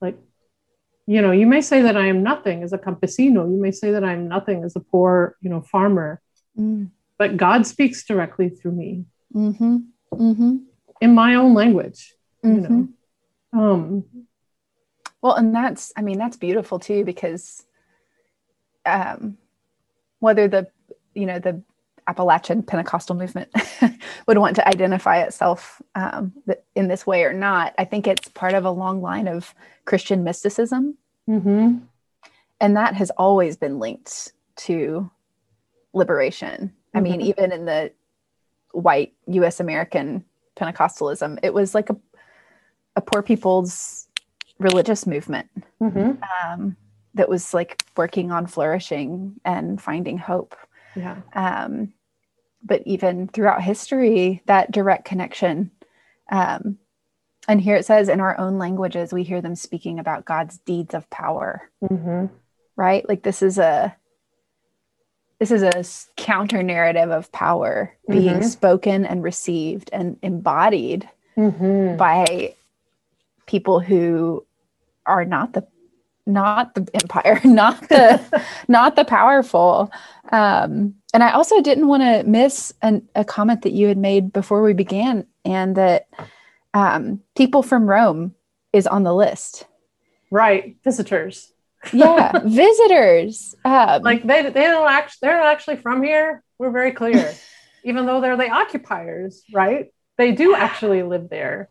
like, 0.00 0.16
you 1.06 1.20
know, 1.22 1.32
you 1.32 1.46
may 1.46 1.60
say 1.60 1.82
that 1.82 1.96
I 1.96 2.06
am 2.06 2.22
nothing 2.22 2.62
as 2.62 2.72
a 2.72 2.78
campesino, 2.78 3.50
you 3.50 3.60
may 3.60 3.72
say 3.72 3.90
that 3.92 4.04
I'm 4.04 4.28
nothing 4.28 4.64
as 4.64 4.76
a 4.76 4.80
poor, 4.80 5.36
you 5.40 5.50
know, 5.50 5.60
farmer, 5.60 6.20
mm. 6.58 6.90
but 7.18 7.36
God 7.36 7.66
speaks 7.66 8.04
directly 8.04 8.48
through 8.48 8.72
me 8.72 9.04
mm-hmm. 9.34 9.78
Mm-hmm. 10.12 10.56
in 11.00 11.14
my 11.14 11.34
own 11.34 11.54
language, 11.54 12.14
mm-hmm. 12.44 12.54
you 12.54 12.60
know. 12.60 12.88
Um, 13.52 14.04
well, 15.22 15.34
and 15.34 15.54
that's, 15.54 15.92
I 15.96 16.02
mean, 16.02 16.18
that's 16.18 16.36
beautiful 16.36 16.78
too, 16.78 17.04
because 17.04 17.64
um, 18.86 19.36
whether 20.18 20.48
the 20.48 20.68
you 21.14 21.26
know 21.26 21.38
the 21.38 21.62
Appalachian 22.06 22.62
Pentecostal 22.62 23.14
movement 23.14 23.52
would 24.26 24.38
want 24.38 24.56
to 24.56 24.66
identify 24.66 25.22
itself 25.22 25.80
um, 25.94 26.32
in 26.74 26.88
this 26.88 27.06
way 27.06 27.24
or 27.24 27.32
not. 27.32 27.74
I 27.78 27.84
think 27.84 28.06
it's 28.06 28.28
part 28.28 28.54
of 28.54 28.64
a 28.64 28.70
long 28.70 29.00
line 29.00 29.28
of 29.28 29.54
Christian 29.84 30.24
mysticism. 30.24 30.96
Mm-hmm. 31.28 31.78
And 32.60 32.76
that 32.76 32.94
has 32.94 33.10
always 33.10 33.56
been 33.56 33.78
linked 33.78 34.32
to 34.56 35.10
liberation. 35.92 36.68
Mm-hmm. 36.68 36.98
I 36.98 37.00
mean, 37.00 37.20
mm-hmm. 37.20 37.28
even 37.28 37.52
in 37.52 37.64
the 37.64 37.92
white 38.72 39.14
US 39.26 39.60
American 39.60 40.24
Pentecostalism, 40.56 41.38
it 41.42 41.54
was 41.54 41.74
like 41.74 41.90
a, 41.90 41.96
a 42.96 43.00
poor 43.00 43.22
people's 43.22 44.08
religious 44.60 45.06
movement 45.06 45.48
mm-hmm. 45.82 46.12
um, 46.44 46.76
that 47.14 47.28
was 47.28 47.52
like 47.52 47.82
working 47.96 48.30
on 48.30 48.46
flourishing 48.46 49.40
and 49.44 49.80
finding 49.80 50.18
hope. 50.18 50.54
Yeah. 50.94 51.16
Um, 51.32 51.92
but 52.62 52.82
even 52.84 53.26
throughout 53.26 53.62
history, 53.62 54.42
that 54.46 54.70
direct 54.70 55.06
connection. 55.06 55.70
Um, 56.30 56.78
and 57.48 57.60
here 57.60 57.74
it 57.74 57.86
says, 57.86 58.08
in 58.08 58.20
our 58.20 58.38
own 58.38 58.58
languages, 58.58 59.12
we 59.12 59.24
hear 59.24 59.40
them 59.40 59.56
speaking 59.56 59.98
about 59.98 60.26
God's 60.26 60.58
deeds 60.58 60.94
of 60.94 61.08
power. 61.10 61.62
Mm-hmm. 61.82 62.26
Right? 62.76 63.08
Like 63.08 63.22
this 63.22 63.42
is 63.42 63.58
a 63.58 63.96
this 65.38 65.50
is 65.50 65.62
a 65.62 66.20
counter 66.20 66.62
narrative 66.62 67.10
of 67.10 67.32
power 67.32 67.96
being 68.08 68.36
mm-hmm. 68.36 68.42
spoken 68.42 69.06
and 69.06 69.22
received 69.22 69.88
and 69.90 70.18
embodied 70.22 71.08
mm-hmm. 71.34 71.96
by 71.96 72.54
people 73.46 73.80
who 73.80 74.44
are 75.10 75.24
not 75.24 75.52
the 75.52 75.66
not 76.26 76.74
the 76.74 76.88
empire, 76.94 77.40
not 77.44 77.80
the 77.88 78.44
not 78.68 78.96
the 78.96 79.04
powerful. 79.04 79.90
Um, 80.30 80.94
and 81.12 81.22
I 81.24 81.32
also 81.32 81.60
didn't 81.60 81.88
want 81.88 82.02
to 82.02 82.22
miss 82.28 82.72
an, 82.82 83.08
a 83.14 83.24
comment 83.24 83.62
that 83.62 83.72
you 83.72 83.88
had 83.88 83.98
made 83.98 84.32
before 84.32 84.62
we 84.62 84.72
began, 84.72 85.26
and 85.44 85.76
that 85.76 86.08
um, 86.72 87.20
people 87.36 87.62
from 87.62 87.88
Rome 87.88 88.34
is 88.72 88.86
on 88.86 89.02
the 89.02 89.14
list. 89.14 89.66
Right, 90.30 90.76
visitors. 90.84 91.52
yeah, 91.92 92.38
visitors. 92.44 93.54
Um, 93.64 94.02
like 94.02 94.22
they 94.22 94.42
they 94.42 94.64
don't 94.64 94.88
actually 94.88 95.18
they're 95.22 95.38
not 95.38 95.52
actually 95.52 95.76
from 95.76 96.02
here. 96.02 96.42
We're 96.58 96.70
very 96.70 96.92
clear, 96.92 97.34
even 97.84 98.06
though 98.06 98.20
they're 98.20 98.36
the 98.36 98.50
occupiers, 98.50 99.42
right? 99.52 99.92
They 100.16 100.32
do 100.32 100.54
actually 100.54 101.02
live 101.02 101.30
there. 101.30 101.68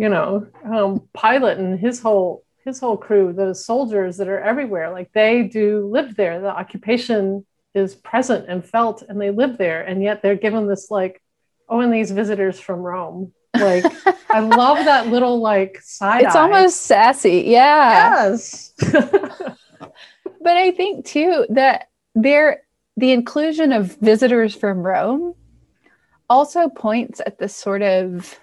You 0.00 0.08
know, 0.08 0.46
um, 0.64 1.06
Pilate 1.14 1.58
and 1.58 1.78
his 1.78 2.00
whole 2.00 2.42
his 2.64 2.80
whole 2.80 2.96
crew, 2.96 3.34
those 3.34 3.66
soldiers 3.66 4.16
that 4.16 4.28
are 4.28 4.40
everywhere, 4.40 4.90
like 4.90 5.12
they 5.12 5.42
do 5.42 5.86
live 5.92 6.16
there. 6.16 6.40
The 6.40 6.48
occupation 6.48 7.44
is 7.74 7.94
present 7.94 8.46
and 8.48 8.64
felt, 8.64 9.02
and 9.06 9.20
they 9.20 9.30
live 9.30 9.58
there, 9.58 9.82
and 9.82 10.02
yet 10.02 10.22
they're 10.22 10.36
given 10.36 10.66
this 10.66 10.90
like, 10.90 11.20
oh, 11.68 11.80
and 11.80 11.92
these 11.92 12.10
visitors 12.12 12.58
from 12.58 12.80
Rome. 12.80 13.32
Like 13.54 13.84
I 14.30 14.40
love 14.62 14.86
that 14.86 15.08
little 15.08 15.38
like 15.38 15.78
side. 15.82 16.22
It's 16.22 16.34
eye. 16.34 16.40
almost 16.44 16.80
sassy, 16.80 17.44
yeah. 17.48 18.30
Yes. 18.30 18.72
but 18.80 20.56
I 20.56 20.70
think 20.70 21.04
too 21.04 21.44
that 21.50 21.88
there 22.14 22.62
the 22.96 23.12
inclusion 23.12 23.72
of 23.72 23.96
visitors 23.96 24.54
from 24.54 24.78
Rome 24.78 25.34
also 26.30 26.70
points 26.70 27.20
at 27.26 27.38
this 27.38 27.54
sort 27.54 27.82
of 27.82 28.40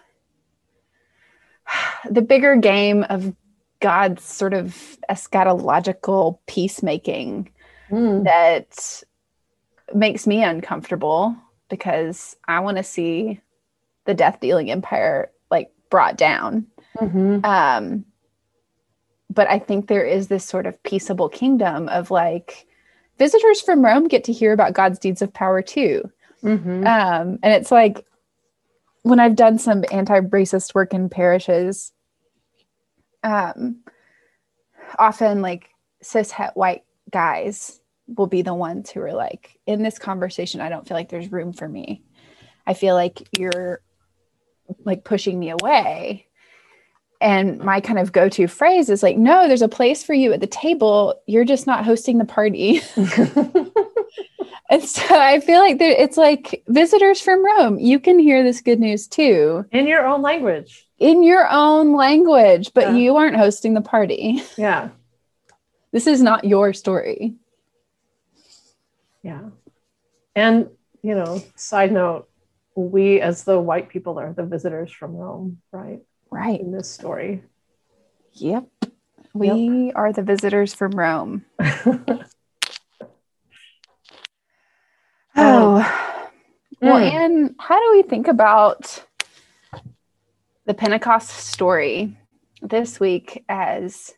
the 2.10 2.22
bigger 2.22 2.56
game 2.56 3.04
of 3.10 3.36
God's 3.80 4.24
sort 4.24 4.54
of 4.54 4.98
eschatological 5.10 6.40
peacemaking 6.48 7.50
mm. 7.90 8.24
that 8.24 9.04
makes 9.94 10.28
me 10.28 10.44
uncomfortable 10.44 11.36
because 11.70 12.36
I 12.48 12.60
want 12.60 12.78
to 12.78 12.84
see 12.84 13.42
the 14.06 14.14
death 14.14 14.40
dealing 14.40 14.72
empire 14.72 15.32
like 15.52 15.72
brought 15.90 16.18
down. 16.18 16.68
Mm-hmm. 16.98 17.46
Um, 17.46 18.06
but 19.30 19.48
I 19.48 19.60
think 19.60 19.88
there 19.88 20.06
is 20.06 20.28
this 20.28 20.46
sort 20.46 20.66
of 20.66 20.82
peaceable 20.84 21.30
kingdom 21.30 21.90
of 21.90 22.10
like 22.10 22.66
visitors 23.20 23.62
from 23.62 23.84
Rome 23.84 24.08
get 24.08 24.24
to 24.26 24.34
hear 24.34 24.54
about 24.54 24.74
God's 24.74 24.98
deeds 24.98 25.22
of 25.22 25.34
power 25.34 25.62
too. 25.62 26.10
Mm-hmm. 26.44 26.88
Um, 26.88 27.40
and 27.44 27.54
it's 27.54 27.72
like 27.72 28.07
when 29.08 29.20
I've 29.20 29.36
done 29.36 29.58
some 29.58 29.84
anti 29.92 30.20
racist 30.20 30.76
work 30.76 30.94
in 30.94 31.10
parishes, 31.10 31.94
um, 33.24 33.78
often 35.00 35.42
like 35.42 35.70
cis 36.02 36.32
het 36.32 36.56
white 36.56 36.84
guys 37.10 37.80
will 38.08 38.28
be 38.28 38.42
the 38.42 38.54
ones 38.54 38.90
who 38.90 39.02
are 39.02 39.14
like, 39.14 39.60
in 39.66 39.84
this 39.84 40.00
conversation, 40.00 40.62
I 40.62 40.70
don't 40.70 40.88
feel 40.88 40.96
like 40.96 41.10
there's 41.10 41.32
room 41.32 41.54
for 41.54 41.68
me. 41.68 42.04
I 42.66 42.74
feel 42.74 42.96
like 42.96 43.28
you're 43.38 43.82
like 44.84 45.04
pushing 45.04 45.40
me 45.40 45.52
away. 45.52 46.28
And 47.20 47.60
my 47.60 47.82
kind 47.82 47.98
of 47.98 48.12
go 48.12 48.30
to 48.30 48.48
phrase 48.48 48.90
is 48.90 49.02
like, 49.02 49.18
no, 49.18 49.48
there's 49.48 49.62
a 49.62 49.68
place 49.68 50.04
for 50.04 50.14
you 50.14 50.34
at 50.34 50.40
the 50.40 50.48
table. 50.48 51.16
You're 51.26 51.46
just 51.46 51.66
not 51.66 51.86
hosting 51.86 52.18
the 52.18 52.26
party. 52.26 52.82
and 54.70 54.84
so 54.84 55.04
I 55.10 55.40
feel 55.40 55.60
like 55.60 55.80
there, 55.80 55.92
it's 55.92 56.18
like 56.18 56.64
visitors 56.68 57.22
from 57.22 57.46
Rome. 57.46 57.80
You 57.80 58.00
can 58.00 58.20
hear 58.20 58.44
this 58.44 58.62
good 58.62 58.80
news 58.80 59.08
too. 59.08 59.66
In 59.72 59.88
your 59.88 60.06
own 60.06 60.22
language 60.22 60.88
in 61.00 61.24
your 61.24 61.48
own 61.50 61.94
language, 61.94 62.72
but 62.74 62.90
yeah. 62.90 62.96
you 62.96 63.16
aren't 63.18 63.36
hosting 63.36 63.74
the 63.74 63.82
party. 63.82 64.42
Yeah. 64.58 64.90
This 65.92 66.06
is 66.06 66.22
not 66.22 66.44
your 66.44 66.74
story. 66.74 67.36
Yeah. 69.24 69.50
And, 70.36 70.70
you 71.02 71.16
know, 71.16 71.42
side 71.56 71.92
note, 71.92 72.28
we 72.76 73.22
as 73.22 73.46
the 73.46 73.60
white 73.60 73.88
people 73.90 74.20
are 74.20 74.34
the 74.34 74.44
visitors 74.44 74.92
from 74.92 75.16
Rome, 75.16 75.60
right? 75.72 76.02
Right. 76.30 76.60
In 76.60 76.72
this 76.72 76.92
story. 76.92 77.42
Yep. 78.34 78.68
We 79.34 79.86
yep. 79.88 79.96
are 79.96 80.12
the 80.12 80.24
visitors 80.24 80.74
from 80.74 80.92
Rome. 80.92 81.46
oh. 85.38 86.04
Well, 86.82 86.98
and 86.98 87.56
how 87.60 87.80
do 87.80 87.92
we 87.98 88.04
think 88.04 88.28
about 88.28 89.04
the 90.66 90.74
Pentecost 90.74 91.30
story 91.30 92.16
this 92.62 93.00
week 93.00 93.44
as 93.50 94.14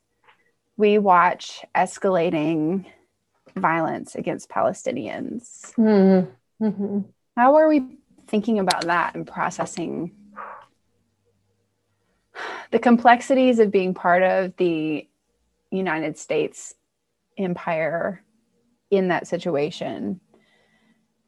we 0.76 0.98
watch 0.98 1.64
escalating 1.76 2.86
violence 3.56 4.16
against 4.16 4.50
Palestinians? 4.50 5.74
Mm-hmm. 5.76 6.66
Mm-hmm. 6.66 7.00
How 7.38 7.56
are 7.56 7.70
we 7.70 7.98
thinking 8.28 8.60
about 8.60 8.86
that 8.86 9.16
and 9.16 9.26
processing 9.26 10.12
the 12.72 12.80
complexities 12.80 13.60
of 13.60 13.72
being 13.72 13.94
part 13.94 14.24
of 14.24 14.56
the 14.58 15.08
United 15.72 16.18
States 16.18 16.76
empire 17.38 18.22
in 18.92 19.08
that 19.10 19.28
situation? 19.28 20.20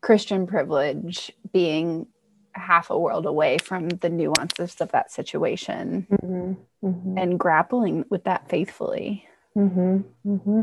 Christian 0.01 0.47
privilege 0.47 1.31
being 1.53 2.07
half 2.53 2.89
a 2.89 2.99
world 2.99 3.25
away 3.25 3.57
from 3.57 3.87
the 3.89 4.09
nuances 4.09 4.81
of 4.81 4.91
that 4.91 5.11
situation 5.11 6.07
Mm-hmm. 6.11 6.53
Mm-hmm. 6.85 7.17
and 7.17 7.39
grappling 7.39 8.05
with 8.09 8.23
that 8.25 8.49
faithfully. 8.49 9.25
Mm-hmm. 9.55 9.99
Mm-hmm. 10.25 10.61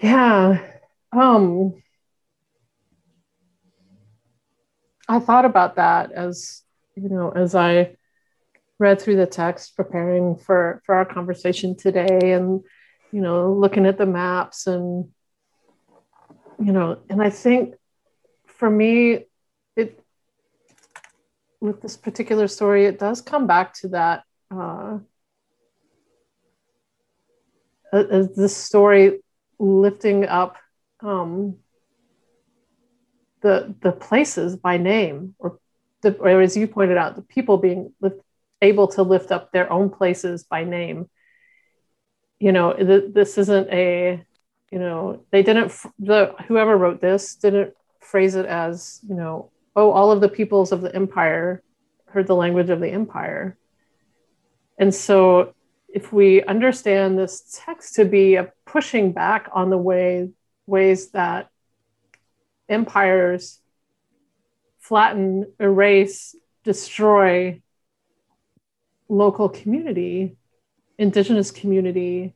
Yeah. 0.00 0.58
Um, 1.12 1.82
I 5.06 5.18
thought 5.18 5.44
about 5.44 5.76
that 5.76 6.12
as 6.12 6.62
you 6.94 7.08
know, 7.08 7.30
as 7.30 7.54
I 7.54 7.96
read 8.78 9.00
through 9.00 9.16
the 9.16 9.26
text, 9.26 9.76
preparing 9.76 10.36
for 10.36 10.80
for 10.86 10.94
our 10.94 11.04
conversation 11.04 11.76
today, 11.76 12.32
and 12.32 12.62
you 13.12 13.20
know, 13.20 13.52
looking 13.52 13.86
at 13.86 13.98
the 13.98 14.06
maps, 14.06 14.66
and 14.66 15.10
you 16.60 16.72
know, 16.72 16.98
and 17.08 17.22
I 17.22 17.30
think 17.30 17.74
for 18.46 18.70
me, 18.70 19.24
it 19.76 19.98
with 21.60 21.80
this 21.80 21.96
particular 21.96 22.48
story, 22.48 22.86
it 22.86 22.98
does 22.98 23.20
come 23.20 23.46
back 23.46 23.74
to 23.74 23.88
that. 23.88 24.24
Uh, 24.50 24.98
as 27.92 28.34
this 28.34 28.56
story 28.56 29.20
lifting 29.58 30.24
up 30.26 30.56
um, 31.00 31.56
the 33.42 33.74
the 33.80 33.92
places 33.92 34.56
by 34.56 34.76
name, 34.76 35.34
or 35.38 35.58
the, 36.02 36.14
or 36.18 36.40
as 36.40 36.56
you 36.56 36.66
pointed 36.66 36.96
out, 36.98 37.16
the 37.16 37.22
people 37.22 37.56
being 37.56 37.92
lift, 38.00 38.20
able 38.60 38.88
to 38.88 39.02
lift 39.02 39.32
up 39.32 39.50
their 39.52 39.72
own 39.72 39.90
places 39.90 40.44
by 40.44 40.64
name. 40.64 41.08
You 42.38 42.52
know, 42.52 42.72
th- 42.74 43.12
this 43.12 43.38
isn't 43.38 43.68
a, 43.70 44.24
you 44.70 44.78
know, 44.78 45.20
they 45.30 45.42
didn't 45.42 45.72
the 45.98 46.34
whoever 46.46 46.76
wrote 46.76 47.00
this 47.00 47.34
didn't 47.34 47.74
phrase 48.00 48.34
it 48.34 48.46
as 48.46 49.00
you 49.08 49.14
know, 49.14 49.50
oh, 49.76 49.90
all 49.90 50.12
of 50.12 50.20
the 50.20 50.28
peoples 50.28 50.72
of 50.72 50.80
the 50.80 50.94
empire 50.94 51.62
heard 52.06 52.26
the 52.26 52.36
language 52.36 52.70
of 52.70 52.80
the 52.80 52.90
empire, 52.90 53.56
and 54.78 54.94
so 54.94 55.54
if 55.92 56.12
we 56.12 56.42
understand 56.44 57.18
this 57.18 57.60
text 57.64 57.96
to 57.96 58.04
be 58.04 58.36
a 58.36 58.52
pushing 58.64 59.12
back 59.12 59.48
on 59.52 59.70
the 59.70 59.78
way 59.78 60.30
ways 60.66 61.10
that 61.10 61.50
empires 62.68 63.58
flatten, 64.78 65.52
erase, 65.58 66.34
destroy 66.64 67.60
local 69.08 69.48
community, 69.48 70.36
indigenous 70.98 71.50
community, 71.50 72.34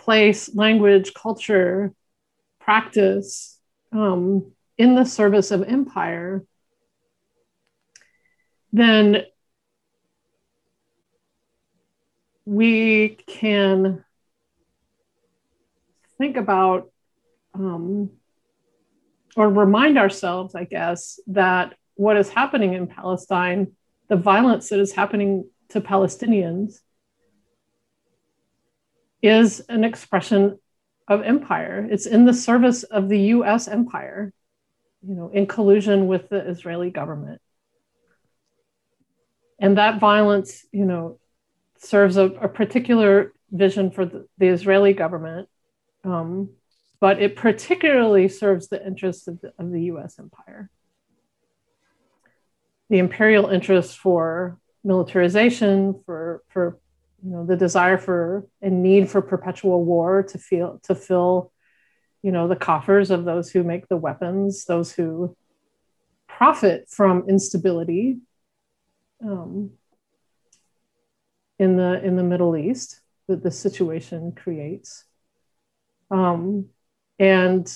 place, 0.00 0.54
language, 0.54 1.14
culture, 1.14 1.92
practice 2.58 3.58
um, 3.92 4.52
in 4.78 4.94
the 4.94 5.04
service 5.04 5.50
of 5.50 5.62
empire, 5.62 6.44
then 8.72 9.24
we 12.44 13.18
can 13.26 14.04
think 16.18 16.36
about 16.36 16.90
um, 17.54 18.10
or 19.36 19.48
remind 19.48 19.98
ourselves, 19.98 20.54
I 20.54 20.64
guess, 20.64 21.20
that 21.28 21.74
what 21.94 22.16
is 22.16 22.28
happening 22.30 22.74
in 22.74 22.86
Palestine, 22.86 23.72
the 24.08 24.16
violence 24.16 24.70
that 24.70 24.80
is 24.80 24.92
happening 24.92 25.48
to 25.70 25.80
Palestinians, 25.80 26.80
is 29.22 29.60
an 29.68 29.84
expression 29.84 30.58
of 31.08 31.22
empire. 31.22 31.86
It's 31.90 32.06
in 32.06 32.24
the 32.24 32.32
service 32.32 32.82
of 32.84 33.08
the 33.08 33.18
US 33.34 33.68
empire, 33.68 34.32
you 35.02 35.14
know, 35.14 35.28
in 35.28 35.46
collusion 35.46 36.06
with 36.06 36.28
the 36.28 36.48
Israeli 36.48 36.90
government. 36.90 37.40
And 39.58 39.76
that 39.76 40.00
violence, 40.00 40.64
you 40.72 40.86
know, 40.86 41.18
serves 41.78 42.16
a, 42.16 42.24
a 42.24 42.48
particular 42.48 43.32
vision 43.50 43.90
for 43.90 44.06
the, 44.06 44.26
the 44.38 44.46
Israeli 44.46 44.92
government, 44.92 45.48
um, 46.04 46.50
but 47.00 47.20
it 47.20 47.36
particularly 47.36 48.28
serves 48.28 48.68
the 48.68 48.84
interests 48.86 49.26
of 49.26 49.40
the, 49.40 49.52
of 49.58 49.70
the 49.70 49.82
US 49.84 50.18
empire. 50.18 50.70
The 52.88 52.98
imperial 52.98 53.48
interest 53.48 53.98
for 53.98 54.58
militarization, 54.84 56.00
for, 56.06 56.42
for 56.48 56.78
you 57.22 57.30
know, 57.30 57.46
the 57.46 57.56
desire 57.56 57.98
for 57.98 58.46
and 58.62 58.82
need 58.82 59.08
for 59.08 59.22
perpetual 59.22 59.84
war 59.84 60.22
to 60.22 60.38
feel 60.38 60.80
to 60.84 60.94
fill, 60.94 61.52
you 62.22 62.32
know, 62.32 62.48
the 62.48 62.56
coffers 62.56 63.10
of 63.10 63.24
those 63.24 63.50
who 63.50 63.62
make 63.62 63.88
the 63.88 63.96
weapons, 63.96 64.64
those 64.64 64.92
who 64.92 65.36
profit 66.26 66.88
from 66.88 67.28
instability. 67.28 68.18
Um, 69.22 69.72
in 71.60 71.76
the 71.76 72.02
in 72.02 72.16
the 72.16 72.24
Middle 72.24 72.56
East 72.56 73.00
that 73.28 73.42
the 73.42 73.50
situation 73.50 74.32
creates. 74.32 75.04
Um, 76.10 76.70
and 77.18 77.70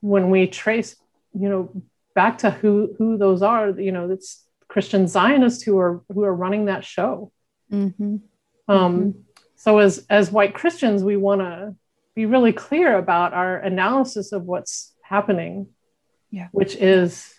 when 0.00 0.30
we 0.30 0.46
trace, 0.46 0.96
you 1.34 1.48
know, 1.50 1.82
back 2.14 2.38
to 2.38 2.50
who 2.50 2.94
who 2.96 3.18
those 3.18 3.42
are, 3.42 3.68
you 3.78 3.92
know, 3.92 4.10
it's 4.10 4.44
Christian 4.66 5.06
Zionists 5.06 5.62
who 5.62 5.78
are 5.78 6.02
who 6.08 6.24
are 6.24 6.34
running 6.34 6.64
that 6.64 6.82
show. 6.82 7.30
Mm-hmm. 7.70 8.16
Um, 8.70 9.00
mm-hmm. 9.00 9.20
So 9.56 9.78
as 9.78 10.06
as 10.08 10.30
white 10.30 10.54
Christians, 10.54 11.02
we 11.02 11.16
want 11.16 11.40
to 11.40 11.74
be 12.14 12.24
really 12.24 12.52
clear 12.52 12.96
about 12.96 13.34
our 13.34 13.58
analysis 13.58 14.32
of 14.32 14.44
what's 14.44 14.94
happening, 15.02 15.66
yeah. 16.30 16.48
which 16.52 16.76
is 16.76 17.34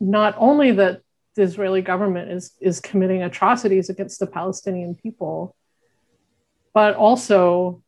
not 0.00 0.34
only 0.36 0.72
that 0.72 1.00
the 1.36 1.42
Israeli 1.42 1.80
government 1.80 2.30
is 2.30 2.52
is 2.60 2.80
committing 2.80 3.22
atrocities 3.22 3.88
against 3.88 4.18
the 4.18 4.26
Palestinian 4.26 4.94
people, 4.94 5.56
but 6.74 6.94
also 6.96 7.82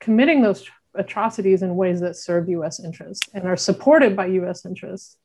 committing 0.00 0.42
those 0.42 0.68
atrocities 0.94 1.62
in 1.62 1.76
ways 1.76 2.00
that 2.00 2.16
serve 2.16 2.48
U.S. 2.50 2.78
interests 2.78 3.28
and 3.32 3.46
are 3.46 3.56
supported 3.56 4.14
by 4.14 4.26
U.S. 4.26 4.66
interests, 4.66 5.16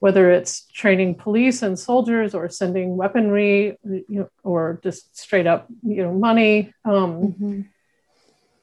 whether 0.00 0.30
it's 0.32 0.66
training 0.72 1.14
police 1.14 1.62
and 1.62 1.78
soldiers 1.78 2.34
or 2.34 2.48
sending 2.48 2.96
weaponry, 2.96 3.78
you 3.84 4.04
know, 4.08 4.28
or 4.42 4.80
just 4.82 5.16
straight 5.16 5.46
up 5.46 5.68
you 5.82 6.02
know 6.02 6.12
money. 6.12 6.72
Um, 6.84 7.36
Mm-hmm. 7.38 7.60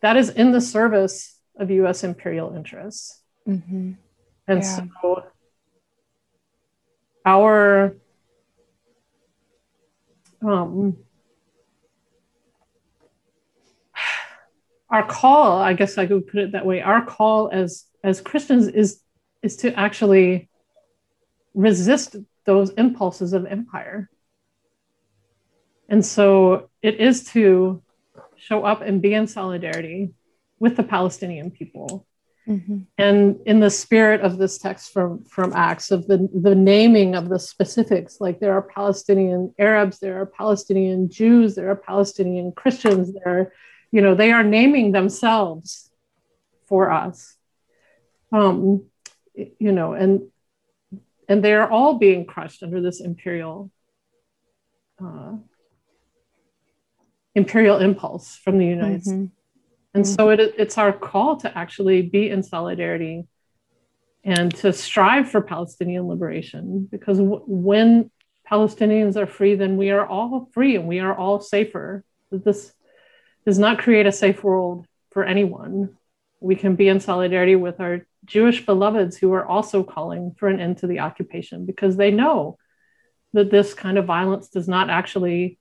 that 0.01 0.17
is 0.17 0.29
in 0.29 0.51
the 0.51 0.61
service 0.61 1.39
of 1.57 1.71
U.S. 1.71 2.03
imperial 2.03 2.55
interests, 2.55 3.21
Mm-hmm. 3.47 3.93
and 4.47 4.63
Yeah. 4.63 4.79
so 5.01 5.23
our 7.25 7.95
um, 10.41 10.97
our 14.89 15.05
call 15.05 15.57
i 15.59 15.73
guess 15.73 15.97
i 15.97 16.05
could 16.05 16.25
put 16.27 16.39
it 16.39 16.51
that 16.53 16.65
way 16.65 16.81
our 16.81 17.03
call 17.03 17.49
as 17.51 17.83
as 18.03 18.21
christians 18.21 18.67
is 18.67 19.01
is 19.43 19.57
to 19.57 19.73
actually 19.77 20.49
resist 21.57 22.15
those 22.45 22.69
impulses 22.71 23.33
of 23.33 23.45
empire. 23.45 24.09
And 25.89 26.05
so 26.05 26.69
it 26.81 26.95
is 27.01 27.25
to 27.31 27.81
show 28.35 28.63
up 28.63 28.81
and 28.81 29.01
be 29.01 29.13
in 29.13 29.27
solidarity 29.27 30.13
with 30.59 30.77
the 30.77 30.83
palestinian 30.83 31.51
people. 31.51 32.05
Mm-hmm. 32.47 32.77
and 32.97 33.41
in 33.45 33.59
the 33.59 33.69
spirit 33.69 34.21
of 34.21 34.37
this 34.37 34.57
text 34.57 34.93
from 34.93 35.25
from 35.25 35.51
acts 35.51 35.91
of 35.91 36.07
the 36.07 36.29
the 36.33 36.55
naming 36.55 37.13
of 37.13 37.27
the 37.27 37.39
specifics 37.39 38.21
like 38.21 38.39
there 38.39 38.53
are 38.53 38.61
palestinian 38.61 39.53
arabs 39.59 39.99
there 39.99 40.21
are 40.21 40.25
palestinian 40.25 41.09
jews 41.09 41.55
there 41.55 41.69
are 41.69 41.75
palestinian 41.75 42.53
christians 42.53 43.11
there 43.11 43.51
you 43.91 44.01
know 44.01 44.15
they 44.15 44.31
are 44.31 44.43
naming 44.43 44.93
themselves 44.93 45.91
for 46.67 46.91
us. 46.91 47.35
Um 48.31 48.85
you 49.35 49.71
know 49.71 49.93
and 49.93 50.29
and 51.27 51.43
they 51.43 51.53
are 51.53 51.69
all 51.69 51.97
being 51.97 52.25
crushed 52.25 52.63
under 52.63 52.81
this 52.81 53.01
imperial 53.01 53.71
uh, 55.03 55.33
imperial 57.35 57.77
impulse 57.79 58.35
from 58.35 58.57
the 58.57 58.65
united 58.65 59.01
states 59.03 59.13
Mm-hmm. 59.13 59.25
and 59.93 60.07
so 60.07 60.29
it, 60.29 60.39
it's 60.57 60.77
our 60.77 60.91
call 60.93 61.37
to 61.37 61.57
actually 61.57 62.01
be 62.01 62.29
in 62.29 62.43
solidarity 62.43 63.27
and 64.23 64.53
to 64.55 64.73
strive 64.73 65.29
for 65.31 65.41
Palestinian 65.41 66.05
liberation. 66.07 66.87
Because 66.91 67.17
w- 67.17 67.43
when 67.47 68.11
Palestinians 68.51 69.15
are 69.15 69.25
free, 69.25 69.55
then 69.55 69.77
we 69.77 69.89
are 69.89 70.05
all 70.05 70.49
free 70.53 70.75
and 70.75 70.85
we 70.87 70.99
are 70.99 71.15
all 71.15 71.39
safer. 71.39 72.03
This 72.31 72.73
does 73.45 73.57
not 73.57 73.79
create 73.79 74.05
a 74.05 74.11
safe 74.11 74.43
world 74.43 74.85
for 75.11 75.23
anyone. 75.23 75.95
We 76.41 76.55
can 76.55 76.75
be 76.75 76.89
in 76.89 76.99
solidarity 76.99 77.55
with 77.55 77.79
our 77.79 78.05
Jewish 78.27 78.65
beloveds 78.65 79.17
who 79.17 79.33
are 79.33 79.45
also 79.45 79.83
calling 79.83 80.35
for 80.37 80.47
an 80.47 80.59
end 80.59 80.77
to 80.79 80.87
the 80.87 80.99
occupation 80.99 81.65
because 81.65 81.95
they 81.95 82.11
know 82.11 82.57
that 83.33 83.49
this 83.49 83.73
kind 83.73 83.97
of 83.97 84.05
violence 84.05 84.49
does 84.49 84.67
not 84.67 84.89
actually 84.89 85.57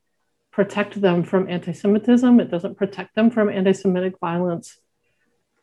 protect 0.51 1.01
them 1.01 1.23
from 1.23 1.49
anti 1.49 1.73
Semitism, 1.73 2.41
it 2.41 2.51
doesn't 2.51 2.77
protect 2.77 3.15
them 3.15 3.31
from 3.31 3.49
anti 3.49 3.73
Semitic 3.73 4.19
violence. 4.21 4.79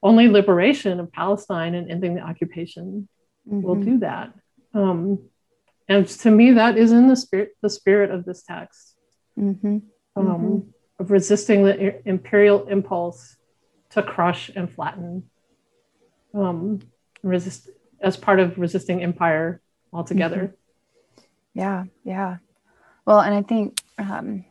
Only 0.02 0.28
liberation 0.28 1.00
of 1.00 1.12
Palestine 1.12 1.76
and 1.76 1.90
ending 1.90 2.16
the 2.16 2.22
occupation 2.22 3.08
mm-hmm. 3.48 3.62
will 3.62 3.76
do 3.76 4.00
that. 4.00 4.34
Um, 4.74 5.30
and 5.88 6.08
to 6.08 6.32
me, 6.32 6.52
that 6.52 6.78
is 6.78 6.92
in 6.92 7.08
the 7.08 7.16
spirit, 7.16 7.52
the 7.62 7.70
spirit 7.70 8.12
of 8.12 8.26
this 8.26 8.44
text, 8.44 8.96
mm-hmm. 9.38 9.78
Um, 10.16 10.26
mm-hmm. 10.26 10.70
of 11.00 11.12
resisting 11.12 11.66
the 11.66 12.08
imperial 12.08 12.68
impulse 12.68 13.36
to 13.92 14.04
crush 14.04 14.50
and 14.56 14.72
flatten, 14.72 15.24
um, 16.34 16.80
resist 17.24 17.70
as 18.00 18.18
part 18.18 18.40
of 18.40 18.58
resisting 18.58 19.02
empire 19.02 19.62
altogether. 19.92 20.56
Mm-hmm. 21.18 21.60
Yeah, 21.60 21.84
yeah. 22.04 22.38
Well, 23.06 23.20
and 23.20 23.34
I 23.34 23.42
think 23.42 23.80
um, 23.98 24.46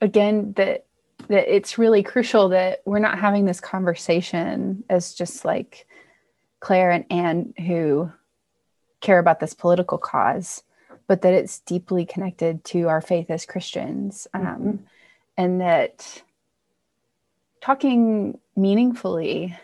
again 0.00 0.52
that 0.56 0.84
that 1.28 1.54
it's 1.54 1.78
really 1.78 2.02
crucial 2.02 2.50
that 2.50 2.82
we're 2.84 2.98
not 2.98 3.18
having 3.18 3.46
this 3.46 3.60
conversation 3.60 4.84
as 4.88 5.14
just 5.14 5.44
like 5.44 5.86
Claire 6.60 6.90
and 6.90 7.04
Anne 7.10 7.54
who 7.66 8.10
care 9.00 9.18
about 9.18 9.40
this 9.40 9.54
political 9.54 9.98
cause, 9.98 10.62
but 11.06 11.22
that 11.22 11.34
it's 11.34 11.60
deeply 11.60 12.04
connected 12.04 12.64
to 12.64 12.88
our 12.88 13.00
faith 13.00 13.30
as 13.30 13.46
Christians, 13.46 14.26
um, 14.34 14.42
mm-hmm. 14.42 14.76
and 15.36 15.60
that 15.60 16.22
talking 17.60 18.38
meaningfully, 18.54 19.56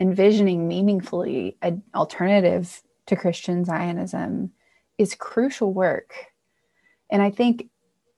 envisioning 0.00 0.66
meaningfully 0.66 1.56
an 1.62 1.82
alternative 1.94 2.82
to 3.06 3.16
Christian 3.16 3.64
Zionism 3.64 4.52
is 4.98 5.14
crucial 5.14 5.72
work. 5.72 6.14
And 7.10 7.22
I 7.22 7.30
think 7.30 7.68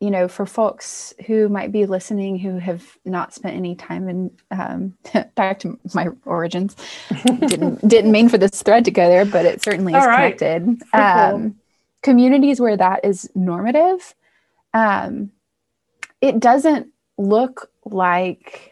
you 0.02 0.10
know, 0.10 0.26
for 0.26 0.46
folks 0.46 1.14
who 1.28 1.48
might 1.48 1.70
be 1.70 1.86
listening 1.86 2.36
who 2.36 2.58
have 2.58 2.98
not 3.04 3.32
spent 3.32 3.54
any 3.54 3.76
time 3.76 4.08
in, 4.08 4.32
um, 4.50 4.94
back 5.36 5.60
to 5.60 5.78
my 5.94 6.08
origins, 6.24 6.74
didn't 7.24 7.86
didn't 7.86 8.10
mean 8.10 8.28
for 8.28 8.36
this 8.36 8.62
thread 8.64 8.84
to 8.86 8.90
go 8.90 9.08
there, 9.08 9.24
but 9.24 9.46
it 9.46 9.62
certainly 9.62 9.92
is 9.92 10.04
right. 10.04 10.36
connected. 10.36 10.82
Um, 10.92 11.40
cool. 11.40 11.54
Communities 12.02 12.60
where 12.60 12.76
that 12.76 13.04
is 13.04 13.30
normative, 13.36 14.16
um, 14.74 15.30
it 16.20 16.40
doesn't 16.40 16.88
look 17.16 17.70
like 17.84 18.71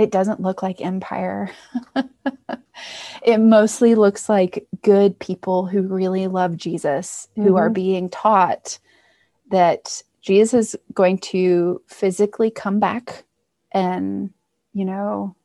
it 0.00 0.10
doesn't 0.10 0.40
look 0.40 0.62
like 0.62 0.80
empire. 0.80 1.50
it 3.22 3.38
mostly 3.38 3.94
looks 3.94 4.30
like 4.30 4.66
good 4.80 5.18
people 5.18 5.66
who 5.66 5.82
really 5.82 6.26
love 6.26 6.56
Jesus, 6.56 7.28
who 7.36 7.42
mm-hmm. 7.42 7.56
are 7.56 7.68
being 7.68 8.08
taught 8.08 8.78
that 9.50 10.02
Jesus 10.22 10.74
is 10.74 10.76
going 10.94 11.18
to 11.18 11.82
physically 11.86 12.50
come 12.50 12.80
back 12.80 13.24
and, 13.72 14.32
you 14.72 14.86
know, 14.86 15.36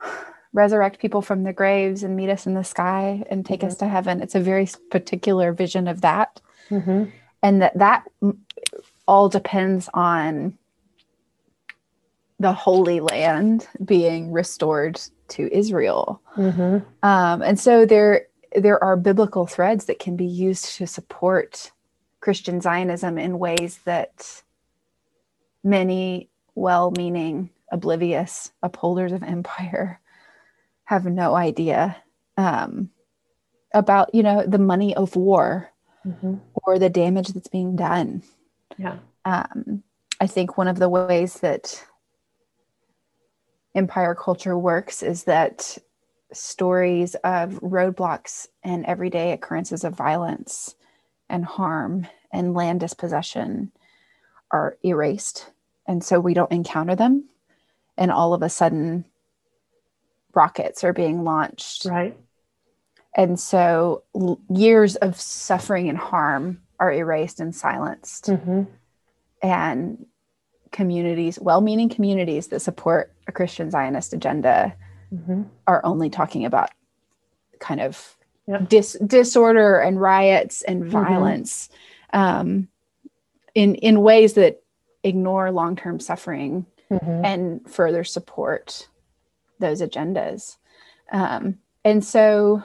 resurrect 0.52 1.00
people 1.00 1.20
from 1.20 1.42
the 1.42 1.52
graves 1.52 2.04
and 2.04 2.14
meet 2.14 2.30
us 2.30 2.46
in 2.46 2.54
the 2.54 2.62
sky 2.62 3.24
and 3.28 3.44
take 3.44 3.60
mm-hmm. 3.60 3.66
us 3.66 3.76
to 3.78 3.88
heaven. 3.88 4.22
It's 4.22 4.36
a 4.36 4.40
very 4.40 4.68
particular 4.92 5.52
vision 5.52 5.88
of 5.88 6.02
that. 6.02 6.40
Mm-hmm. 6.70 7.06
And 7.42 7.62
that 7.62 7.78
that 7.78 8.04
all 9.08 9.28
depends 9.28 9.88
on 9.92 10.57
the 12.38 12.52
Holy 12.52 13.00
Land 13.00 13.66
being 13.84 14.32
restored 14.32 15.00
to 15.28 15.52
Israel. 15.52 16.22
Mm-hmm. 16.36 16.78
Um, 17.02 17.42
and 17.42 17.58
so 17.58 17.84
there 17.84 18.26
there 18.56 18.82
are 18.82 18.96
biblical 18.96 19.46
threads 19.46 19.84
that 19.86 19.98
can 19.98 20.16
be 20.16 20.26
used 20.26 20.76
to 20.76 20.86
support 20.86 21.70
Christian 22.20 22.60
Zionism 22.60 23.18
in 23.18 23.38
ways 23.38 23.80
that 23.84 24.42
many 25.62 26.30
well 26.54 26.90
meaning, 26.92 27.50
oblivious 27.70 28.52
upholders 28.62 29.12
of 29.12 29.22
empire 29.22 30.00
have 30.84 31.04
no 31.04 31.34
idea 31.34 31.96
um, 32.36 32.90
about, 33.74 34.14
you 34.14 34.22
know, 34.22 34.44
the 34.46 34.58
money 34.58 34.94
of 34.96 35.14
war 35.14 35.70
mm-hmm. 36.06 36.36
or 36.54 36.78
the 36.78 36.88
damage 36.88 37.28
that's 37.28 37.48
being 37.48 37.76
done. 37.76 38.22
Yeah. 38.78 38.96
Um, 39.24 39.82
I 40.20 40.26
think 40.26 40.56
one 40.56 40.68
of 40.68 40.78
the 40.78 40.88
ways 40.88 41.34
that 41.40 41.84
empire 43.74 44.14
culture 44.14 44.58
works 44.58 45.02
is 45.02 45.24
that 45.24 45.78
stories 46.32 47.14
of 47.16 47.60
roadblocks 47.60 48.48
and 48.62 48.84
everyday 48.86 49.32
occurrences 49.32 49.84
of 49.84 49.94
violence 49.94 50.74
and 51.28 51.44
harm 51.44 52.06
and 52.32 52.54
land 52.54 52.80
dispossession 52.80 53.72
are 54.50 54.76
erased. 54.84 55.50
And 55.86 56.04
so 56.04 56.20
we 56.20 56.34
don't 56.34 56.52
encounter 56.52 56.94
them. 56.94 57.28
And 57.96 58.10
all 58.10 58.34
of 58.34 58.42
a 58.42 58.48
sudden, 58.48 59.04
rockets 60.34 60.84
are 60.84 60.92
being 60.92 61.24
launched. 61.24 61.86
Right. 61.86 62.16
And 63.16 63.40
so 63.40 64.04
l- 64.14 64.40
years 64.48 64.96
of 64.96 65.18
suffering 65.18 65.88
and 65.88 65.98
harm 65.98 66.60
are 66.78 66.92
erased 66.92 67.40
and 67.40 67.54
silenced. 67.54 68.26
Mm-hmm. 68.26 68.64
And 69.42 70.06
communities, 70.70 71.38
well 71.40 71.60
meaning 71.60 71.88
communities 71.88 72.48
that 72.48 72.60
support 72.60 73.12
a 73.28 73.32
Christian 73.32 73.70
Zionist 73.70 74.12
agenda, 74.12 74.74
mm-hmm. 75.12 75.42
are 75.66 75.84
only 75.84 76.10
talking 76.10 76.44
about 76.44 76.70
kind 77.60 77.80
of 77.80 78.16
dis- 78.68 78.98
disorder 79.04 79.78
and 79.78 80.00
riots 80.00 80.62
and 80.62 80.82
mm-hmm. 80.82 80.90
violence 80.90 81.68
mm-hmm. 82.12 82.18
um, 82.18 82.68
in 83.54 83.74
in 83.76 84.00
ways 84.00 84.32
that 84.34 84.62
ignore 85.04 85.50
long 85.50 85.76
term 85.76 86.00
suffering 86.00 86.66
mm-hmm. 86.90 87.24
and 87.24 87.70
further 87.70 88.04
support 88.04 88.88
those 89.58 89.82
agendas. 89.82 90.56
Um, 91.12 91.58
and 91.84 92.04
so, 92.04 92.62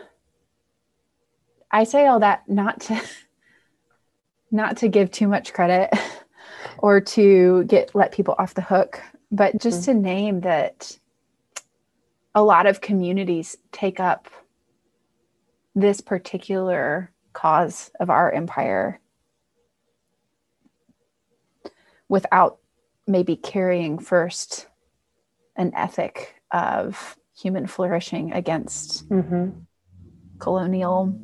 I 1.71 1.83
say 1.83 2.07
all 2.07 2.19
that 2.19 2.47
not 2.47 2.81
to 2.81 3.01
not 4.51 4.77
to 4.77 4.87
give 4.87 5.11
too 5.11 5.27
much 5.27 5.53
credit 5.53 5.89
or 6.77 7.01
to 7.01 7.63
get 7.65 7.95
let 7.95 8.11
people 8.11 8.35
off 8.37 8.53
the 8.53 8.61
hook, 8.61 9.01
but 9.33 9.59
just 9.59 9.81
mm-hmm. 9.81 9.91
to 9.91 9.99
name 9.99 10.39
that 10.41 10.99
a 12.35 12.43
lot 12.43 12.67
of 12.67 12.81
communities 12.81 13.57
take 13.71 13.99
up 13.99 14.29
this 15.75 16.01
particular 16.01 17.11
cause 17.33 17.89
of 17.99 18.11
our 18.11 18.31
empire 18.31 18.99
without 22.07 22.59
maybe 23.07 23.35
carrying 23.35 23.97
first 23.97 24.67
an 25.55 25.71
ethic 25.75 26.35
of 26.51 27.17
human 27.35 27.65
flourishing 27.65 28.31
against 28.33 29.09
mm-hmm. 29.09 29.49
colonial 30.37 31.19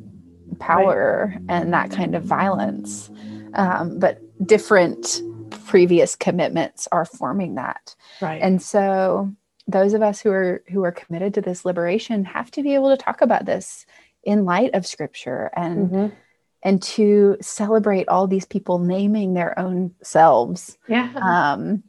power 0.59 1.31
right. 1.31 1.41
and 1.47 1.73
that 1.73 1.91
kind 1.91 2.15
of 2.15 2.23
violence. 2.23 3.11
Um, 3.53 3.99
but 3.99 4.19
different 4.47 5.21
previous 5.49 6.15
commitments 6.15 6.87
are 6.91 7.05
forming 7.05 7.55
that. 7.55 7.95
Right. 8.21 8.41
And 8.41 8.61
so 8.61 9.33
those 9.67 9.93
of 9.93 10.01
us 10.01 10.19
who 10.19 10.31
are 10.31 10.63
who 10.69 10.83
are 10.83 10.91
committed 10.91 11.33
to 11.35 11.41
this 11.41 11.65
liberation 11.65 12.25
have 12.25 12.49
to 12.51 12.63
be 12.63 12.73
able 12.73 12.89
to 12.95 13.01
talk 13.01 13.21
about 13.21 13.45
this 13.45 13.85
in 14.23 14.45
light 14.45 14.73
of 14.73 14.85
scripture 14.85 15.51
and 15.55 15.89
mm-hmm. 15.89 16.15
and 16.63 16.81
to 16.81 17.37
celebrate 17.41 18.07
all 18.07 18.27
these 18.27 18.45
people 18.45 18.79
naming 18.79 19.33
their 19.33 19.57
own 19.59 19.93
selves 20.01 20.77
yeah. 20.87 21.11
um, 21.21 21.83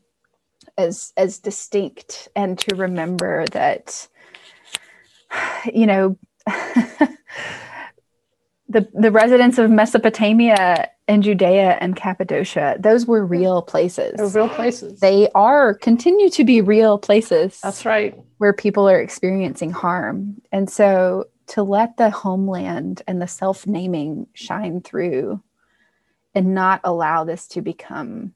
as 0.77 1.12
as 1.16 1.38
distinct 1.38 2.29
and 2.37 2.59
to 2.59 2.77
remember 2.77 3.46
that 3.49 4.07
you 5.73 5.87
know 5.87 6.16
the 8.70 8.88
the 8.94 9.11
residents 9.11 9.59
of 9.59 9.70
Mesopotamia 9.70 10.88
and 11.09 11.22
Judea 11.22 11.76
and 11.80 11.96
Cappadocia 11.96 12.76
those 12.78 13.06
were 13.06 13.26
real 13.26 13.62
places 13.62 14.14
They're 14.16 14.44
real 14.44 14.48
places 14.48 15.00
they 15.00 15.28
are 15.35 15.74
continue 15.74 16.30
to 16.30 16.44
be 16.44 16.61
real 16.61 16.98
places 16.98 17.61
that's 17.61 17.85
right 17.85 18.16
where 18.38 18.52
people 18.52 18.88
are 18.88 19.00
experiencing 19.00 19.70
harm 19.70 20.40
and 20.52 20.70
so 20.70 21.26
to 21.48 21.62
let 21.64 21.96
the 21.96 22.11
homeland 22.11 23.02
and 23.09 23.20
the 23.20 23.26
self 23.26 23.66
naming 23.66 24.28
shine 24.35 24.80
through 24.80 25.42
and 26.35 26.54
not 26.54 26.80
allow 26.85 27.24
this 27.24 27.48
to 27.48 27.61
become 27.61 28.35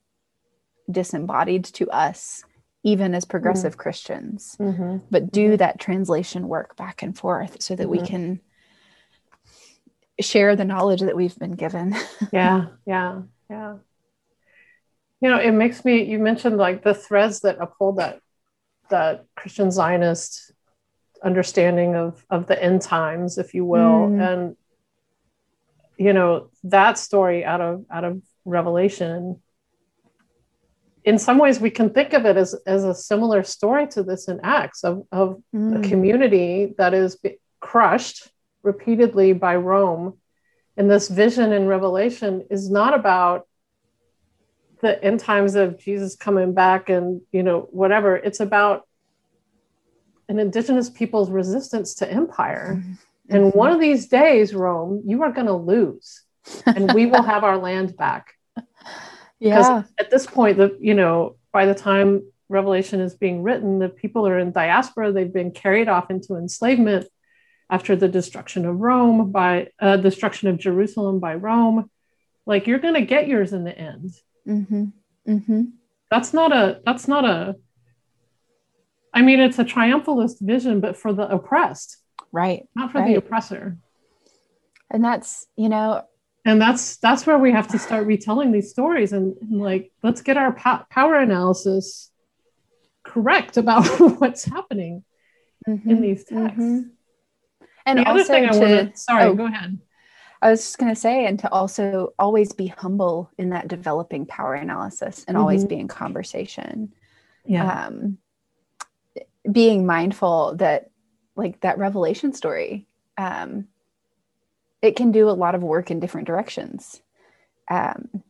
disembodied 0.90 1.64
to 1.64 1.88
us 1.90 2.44
even 2.84 3.14
as 3.14 3.24
progressive 3.24 3.72
mm-hmm. 3.72 3.80
Christians, 3.80 4.56
mm-hmm. 4.60 4.98
but 5.10 5.32
do 5.32 5.56
that 5.56 5.80
translation 5.80 6.48
work 6.48 6.76
back 6.76 7.02
and 7.02 7.16
forth 7.16 7.62
so 7.62 7.74
that 7.74 7.88
we 7.88 7.96
mm-hmm. 7.96 8.06
can 8.06 8.40
share 10.20 10.56
the 10.56 10.64
knowledge 10.64 11.00
that 11.00 11.16
we've 11.16 11.38
been 11.38 11.52
given. 11.52 11.94
yeah, 12.32 12.66
yeah, 12.86 13.22
yeah. 13.50 13.76
You 15.20 15.30
know, 15.30 15.38
it 15.38 15.52
makes 15.52 15.84
me. 15.84 16.04
You 16.04 16.18
mentioned 16.18 16.56
like 16.56 16.82
the 16.82 16.94
threads 16.94 17.40
that 17.40 17.58
uphold 17.60 17.98
that 17.98 18.20
that 18.90 19.24
Christian 19.36 19.70
Zionist 19.70 20.52
understanding 21.22 21.94
of 21.94 22.24
of 22.30 22.46
the 22.46 22.62
end 22.62 22.82
times, 22.82 23.38
if 23.38 23.54
you 23.54 23.64
will, 23.64 24.08
mm. 24.08 24.32
and 24.32 24.56
you 25.96 26.12
know 26.12 26.50
that 26.64 26.98
story 26.98 27.44
out 27.44 27.60
of 27.60 27.84
out 27.90 28.04
of 28.04 28.22
Revelation. 28.44 29.40
In 31.04 31.18
some 31.18 31.36
ways, 31.36 31.60
we 31.60 31.68
can 31.68 31.90
think 31.90 32.14
of 32.14 32.24
it 32.24 32.38
as, 32.38 32.54
as 32.66 32.82
a 32.82 32.94
similar 32.94 33.42
story 33.42 33.86
to 33.88 34.02
this 34.02 34.26
in 34.26 34.40
Acts 34.42 34.84
of, 34.84 35.06
of 35.12 35.42
mm. 35.54 35.78
a 35.78 35.86
community 35.86 36.72
that 36.78 36.94
is 36.94 37.18
crushed 37.60 38.30
repeatedly 38.64 39.32
by 39.32 39.56
Rome. 39.56 40.18
And 40.76 40.90
this 40.90 41.08
vision 41.08 41.52
in 41.52 41.68
Revelation 41.68 42.46
is 42.50 42.68
not 42.68 42.94
about 42.94 43.46
the 44.80 45.02
end 45.02 45.20
times 45.20 45.54
of 45.54 45.78
Jesus 45.78 46.16
coming 46.16 46.52
back 46.52 46.88
and, 46.88 47.20
you 47.30 47.42
know, 47.42 47.68
whatever. 47.70 48.16
It's 48.16 48.40
about 48.40 48.88
an 50.28 50.38
indigenous 50.38 50.90
people's 50.90 51.30
resistance 51.30 51.94
to 51.96 52.10
empire. 52.10 52.78
Mm-hmm. 52.78 52.92
And 53.30 53.52
one 53.54 53.70
of 53.70 53.80
these 53.80 54.08
days, 54.08 54.54
Rome, 54.54 55.02
you 55.06 55.22
are 55.22 55.32
going 55.32 55.46
to 55.46 55.54
lose 55.54 56.22
and 56.66 56.92
we 56.92 57.06
will 57.06 57.22
have 57.22 57.44
our 57.44 57.56
land 57.56 57.96
back. 57.96 58.34
Yeah. 59.40 59.82
At 59.98 60.10
this 60.10 60.24
point, 60.26 60.56
the, 60.56 60.78
you 60.80 60.94
know, 60.94 61.36
by 61.52 61.66
the 61.66 61.74
time 61.74 62.22
Revelation 62.48 63.00
is 63.00 63.14
being 63.14 63.42
written, 63.42 63.78
the 63.78 63.90
people 63.90 64.26
are 64.26 64.38
in 64.38 64.52
diaspora. 64.52 65.12
They've 65.12 65.30
been 65.30 65.50
carried 65.50 65.86
off 65.86 66.10
into 66.10 66.36
enslavement 66.36 67.08
after 67.74 67.96
the 67.96 68.08
destruction 68.08 68.64
of 68.66 68.78
Rome 68.78 69.32
by 69.32 69.68
uh, 69.80 69.96
destruction 69.96 70.48
of 70.48 70.58
Jerusalem 70.58 71.18
by 71.18 71.34
Rome. 71.34 71.90
Like 72.46 72.68
you're 72.68 72.78
going 72.78 72.94
to 72.94 73.00
get 73.14 73.26
yours 73.26 73.52
in 73.52 73.64
the 73.64 73.76
end. 73.76 74.12
Mm-hmm. 74.46 74.84
Mm-hmm. 75.28 75.62
That's 76.08 76.32
not 76.32 76.52
a. 76.52 76.80
That's 76.86 77.08
not 77.08 77.24
a. 77.24 77.56
I 79.12 79.22
mean, 79.22 79.40
it's 79.40 79.58
a 79.58 79.64
triumphalist 79.64 80.40
vision, 80.40 80.80
but 80.80 80.96
for 80.96 81.12
the 81.12 81.28
oppressed, 81.28 81.96
right? 82.30 82.68
Not 82.76 82.92
for 82.92 82.98
right. 82.98 83.08
the 83.08 83.16
oppressor. 83.16 83.76
And 84.88 85.04
that's 85.04 85.46
you 85.56 85.68
know. 85.68 86.04
And 86.44 86.62
that's 86.62 86.98
that's 86.98 87.26
where 87.26 87.38
we 87.38 87.50
have 87.50 87.68
to 87.68 87.78
start 87.78 88.06
retelling 88.06 88.52
these 88.52 88.70
stories 88.70 89.12
and, 89.12 89.34
and 89.40 89.60
like 89.60 89.90
let's 90.02 90.20
get 90.20 90.36
our 90.36 90.52
po- 90.52 90.84
power 90.90 91.16
analysis 91.16 92.12
correct 93.02 93.56
about 93.56 93.84
what's 94.20 94.44
happening 94.44 95.02
mm-hmm. 95.66 95.90
in 95.90 96.00
these 96.02 96.24
texts. 96.24 96.84
And 97.86 97.98
the 97.98 98.08
also 98.08 98.34
to, 98.34 98.92
sorry, 98.94 99.24
oh, 99.24 99.34
go 99.34 99.46
ahead. 99.46 99.78
I 100.40 100.50
was 100.50 100.60
just 100.60 100.78
going 100.78 100.94
to 100.94 101.00
say, 101.00 101.26
and 101.26 101.38
to 101.38 101.50
also 101.50 102.12
always 102.18 102.52
be 102.52 102.66
humble 102.66 103.30
in 103.38 103.50
that 103.50 103.68
developing 103.68 104.26
power 104.26 104.54
analysis 104.54 105.24
and 105.26 105.36
mm-hmm. 105.36 105.42
always 105.42 105.64
be 105.64 105.76
in 105.76 105.88
conversation. 105.88 106.92
Yeah. 107.46 107.86
Um, 107.86 108.18
being 109.50 109.86
mindful 109.86 110.56
that, 110.56 110.90
like 111.36 111.60
that 111.60 111.78
revelation 111.78 112.32
story, 112.32 112.86
um, 113.18 113.68
it 114.82 114.96
can 114.96 115.12
do 115.12 115.28
a 115.28 115.32
lot 115.32 115.54
of 115.54 115.62
work 115.62 115.90
in 115.90 116.00
different 116.00 116.26
directions. 116.26 117.00
Um, 117.68 118.22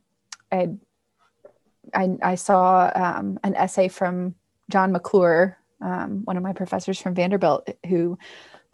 I, 0.52 0.70
I, 1.92 2.16
I 2.22 2.34
saw 2.36 2.90
um, 2.94 3.38
an 3.42 3.54
essay 3.56 3.88
from 3.88 4.34
John 4.70 4.92
McClure, 4.92 5.58
um, 5.80 6.22
one 6.24 6.36
of 6.36 6.42
my 6.42 6.52
professors 6.52 7.00
from 7.00 7.14
Vanderbilt, 7.14 7.68
who 7.88 8.18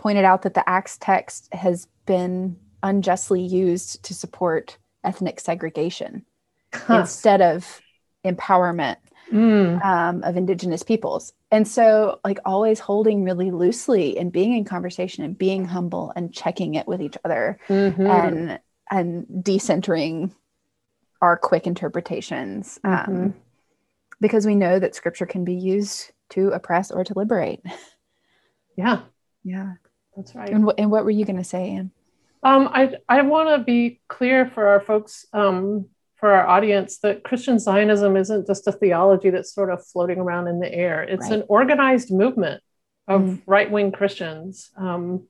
pointed 0.00 0.24
out 0.24 0.40
that 0.42 0.54
the 0.54 0.66
Acts 0.66 0.96
text 0.96 1.52
has 1.52 1.86
been 2.06 2.56
unjustly 2.82 3.42
used 3.42 4.02
to 4.02 4.14
support 4.14 4.78
ethnic 5.04 5.38
segregation 5.38 6.24
huh. 6.72 7.00
instead 7.00 7.42
of 7.42 7.82
empowerment 8.24 8.96
mm. 9.30 9.84
um, 9.84 10.22
of 10.22 10.38
indigenous 10.38 10.82
peoples 10.82 11.34
and 11.50 11.68
so 11.68 12.18
like 12.24 12.38
always 12.46 12.80
holding 12.80 13.24
really 13.24 13.50
loosely 13.50 14.16
and 14.18 14.32
being 14.32 14.54
in 14.54 14.64
conversation 14.64 15.22
and 15.22 15.36
being 15.36 15.66
humble 15.66 16.14
and 16.16 16.32
checking 16.32 16.76
it 16.76 16.88
with 16.88 17.02
each 17.02 17.18
other 17.22 17.58
mm-hmm. 17.68 18.06
and 18.06 18.58
and 18.90 19.26
decentering 19.42 20.32
our 21.20 21.36
quick 21.36 21.66
interpretations 21.66 22.80
um, 22.84 22.92
mm-hmm. 22.92 23.28
because 24.18 24.46
we 24.46 24.54
know 24.54 24.78
that 24.78 24.94
scripture 24.94 25.26
can 25.26 25.44
be 25.44 25.54
used 25.54 26.10
to 26.30 26.48
oppress 26.52 26.90
or 26.90 27.04
to 27.04 27.12
liberate 27.14 27.60
yeah 28.76 29.00
yeah 29.44 29.74
that's 30.20 30.34
right. 30.34 30.50
And, 30.50 30.70
and 30.76 30.90
what 30.90 31.04
were 31.04 31.10
you 31.10 31.24
going 31.24 31.38
to 31.38 31.44
say, 31.44 31.70
Anne? 31.70 31.90
Um, 32.42 32.68
I, 32.72 32.96
I 33.08 33.22
want 33.22 33.48
to 33.48 33.64
be 33.64 34.00
clear 34.08 34.46
for 34.46 34.68
our 34.68 34.80
folks, 34.80 35.26
um, 35.32 35.86
for 36.16 36.30
our 36.30 36.46
audience, 36.46 36.98
that 36.98 37.22
Christian 37.22 37.58
Zionism 37.58 38.16
isn't 38.16 38.46
just 38.46 38.66
a 38.66 38.72
theology 38.72 39.30
that's 39.30 39.54
sort 39.54 39.70
of 39.70 39.86
floating 39.86 40.18
around 40.18 40.48
in 40.48 40.60
the 40.60 40.72
air. 40.72 41.02
It's 41.02 41.30
right. 41.30 41.40
an 41.40 41.44
organized 41.48 42.10
movement 42.10 42.62
of 43.08 43.22
mm. 43.22 43.42
right 43.46 43.70
wing 43.70 43.92
Christians, 43.92 44.70
um, 44.76 45.26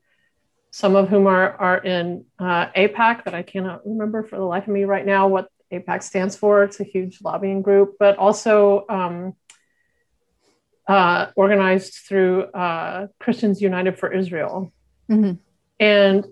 some 0.71 0.95
of 0.95 1.09
whom 1.09 1.27
are, 1.27 1.51
are 1.53 1.77
in 1.77 2.25
uh, 2.39 2.67
AIPAC, 2.67 3.25
that 3.25 3.33
I 3.33 3.43
cannot 3.43 3.85
remember 3.85 4.23
for 4.23 4.37
the 4.37 4.45
life 4.45 4.63
of 4.63 4.73
me 4.73 4.85
right 4.85 5.05
now 5.05 5.27
what 5.27 5.47
AIPAC 5.71 6.03
stands 6.03 6.35
for. 6.35 6.63
It's 6.63 6.79
a 6.79 6.85
huge 6.85 7.19
lobbying 7.21 7.61
group, 7.61 7.95
but 7.99 8.17
also 8.17 8.85
um, 8.89 9.35
uh, 10.87 11.27
organized 11.35 11.93
through 12.07 12.43
uh, 12.43 13.07
Christians 13.19 13.61
United 13.61 13.97
for 13.97 14.11
Israel. 14.11 14.73
Mm-hmm. 15.11 15.33
And 15.79 16.25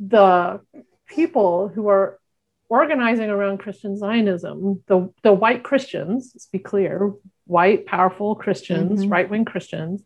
the 0.00 0.60
people 1.06 1.68
who 1.68 1.88
are 1.88 2.18
organizing 2.68 3.30
around 3.30 3.58
Christian 3.58 3.96
Zionism, 3.96 4.82
the, 4.86 5.12
the 5.22 5.32
white 5.32 5.62
Christians, 5.62 6.32
let's 6.34 6.46
be 6.46 6.58
clear, 6.58 7.12
white, 7.46 7.86
powerful 7.86 8.34
Christians, 8.34 9.02
mm-hmm. 9.02 9.12
right 9.12 9.28
wing 9.28 9.44
Christians, 9.44 10.02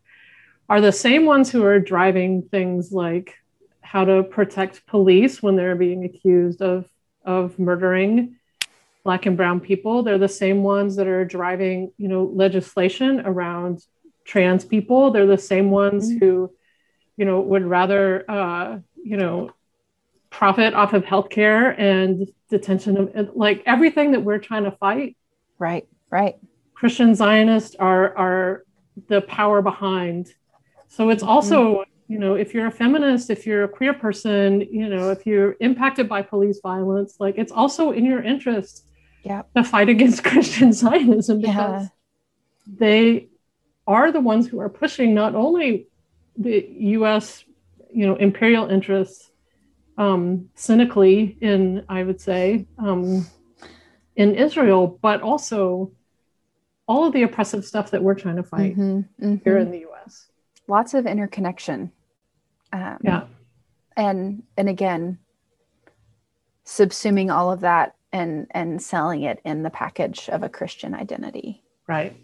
are 0.67 0.81
the 0.81 0.91
same 0.91 1.25
ones 1.25 1.49
who 1.49 1.63
are 1.63 1.79
driving 1.79 2.43
things 2.43 2.91
like 2.91 3.35
how 3.81 4.05
to 4.05 4.23
protect 4.23 4.85
police 4.85 5.41
when 5.41 5.55
they're 5.55 5.75
being 5.75 6.03
accused 6.03 6.61
of, 6.61 6.85
of 7.25 7.57
murdering 7.57 8.35
black 9.03 9.25
and 9.25 9.37
brown 9.37 9.59
people 9.59 10.03
they're 10.03 10.17
the 10.17 10.27
same 10.27 10.61
ones 10.61 10.97
that 10.97 11.07
are 11.07 11.25
driving 11.25 11.91
you 11.97 12.07
know 12.07 12.25
legislation 12.25 13.21
around 13.21 13.83
trans 14.25 14.65
people 14.65 15.09
they're 15.09 15.25
the 15.25 15.37
same 15.37 15.71
ones 15.71 16.09
mm-hmm. 16.09 16.19
who 16.19 16.51
you 17.19 17.25
know 17.25 17.41
would 17.41 17.65
rather 17.65 18.23
uh, 18.31 18.79
you 19.03 19.17
know 19.17 19.51
profit 20.29 20.73
off 20.73 20.93
of 20.93 21.03
healthcare 21.03 21.77
and 21.77 22.31
detention 22.49 22.97
of 23.13 23.35
like 23.35 23.61
everything 23.65 24.13
that 24.13 24.21
we're 24.21 24.37
trying 24.37 24.63
to 24.63 24.71
fight 24.71 25.17
right 25.59 25.85
right 26.09 26.35
christian 26.73 27.13
zionists 27.13 27.75
are 27.75 28.17
are 28.17 28.63
the 29.07 29.21
power 29.21 29.61
behind 29.61 30.33
so 30.87 31.09
it's 31.09 31.23
also 31.23 31.57
mm-hmm. 31.59 32.13
you 32.13 32.19
know 32.19 32.35
if 32.35 32.53
you're 32.53 32.67
a 32.67 32.71
feminist 32.71 33.29
if 33.29 33.45
you're 33.45 33.65
a 33.65 33.67
queer 33.67 33.93
person 33.93 34.61
you 34.61 34.87
know 34.87 35.09
if 35.09 35.25
you're 35.25 35.57
impacted 35.59 36.07
by 36.07 36.21
police 36.21 36.59
violence 36.63 37.15
like 37.19 37.35
it's 37.37 37.51
also 37.51 37.91
in 37.91 38.05
your 38.05 38.23
interest 38.23 38.85
yeah. 39.23 39.43
to 39.55 39.63
fight 39.63 39.89
against 39.89 40.23
Christian 40.31 40.71
Zionism 40.71 41.41
because 41.41 41.83
yeah. 41.83 41.87
they 42.65 43.27
are 43.85 44.11
the 44.11 44.21
ones 44.21 44.47
who 44.47 44.59
are 44.59 44.69
pushing 44.69 45.13
not 45.13 45.35
only 45.35 45.87
the 46.39 46.67
U.S. 46.97 47.43
you 47.91 48.07
know 48.07 48.15
imperial 48.15 48.67
interests 48.69 49.29
um, 49.97 50.49
cynically 50.55 51.37
in 51.41 51.85
I 51.89 52.03
would 52.03 52.19
say 52.19 52.65
um, 52.79 53.27
in 54.15 54.33
Israel, 54.33 54.97
but 55.01 55.21
also 55.21 55.91
all 56.87 57.05
of 57.05 57.13
the 57.13 57.23
oppressive 57.23 57.63
stuff 57.65 57.91
that 57.91 58.01
we're 58.01 58.15
trying 58.15 58.37
to 58.37 58.43
fight 58.43 58.71
mm-hmm, 58.71 58.99
mm-hmm. 59.23 59.35
here 59.43 59.57
in 59.57 59.69
the 59.69 59.79
U.S. 59.79 60.27
Lots 60.67 60.93
of 60.93 61.05
interconnection. 61.05 61.91
Um, 62.71 62.97
yeah, 63.03 63.23
and 63.97 64.43
and 64.57 64.69
again, 64.69 65.19
subsuming 66.65 67.31
all 67.33 67.51
of 67.51 67.61
that 67.61 67.95
and 68.13 68.47
and 68.51 68.81
selling 68.81 69.23
it 69.23 69.41
in 69.43 69.63
the 69.63 69.69
package 69.69 70.29
of 70.29 70.43
a 70.43 70.49
Christian 70.49 70.93
identity. 70.93 71.63
Right. 71.87 72.15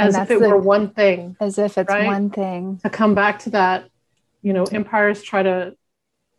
As 0.00 0.16
if 0.16 0.30
it 0.30 0.40
the, 0.40 0.48
were 0.48 0.56
one 0.56 0.90
thing. 0.90 1.36
As 1.40 1.58
if 1.58 1.78
it's 1.78 1.88
right? 1.88 2.06
one 2.06 2.30
thing. 2.30 2.78
To 2.82 2.90
come 2.90 3.14
back 3.14 3.40
to 3.40 3.50
that, 3.50 3.88
you 4.42 4.52
know, 4.52 4.64
empires 4.64 5.22
try 5.22 5.42
to 5.42 5.74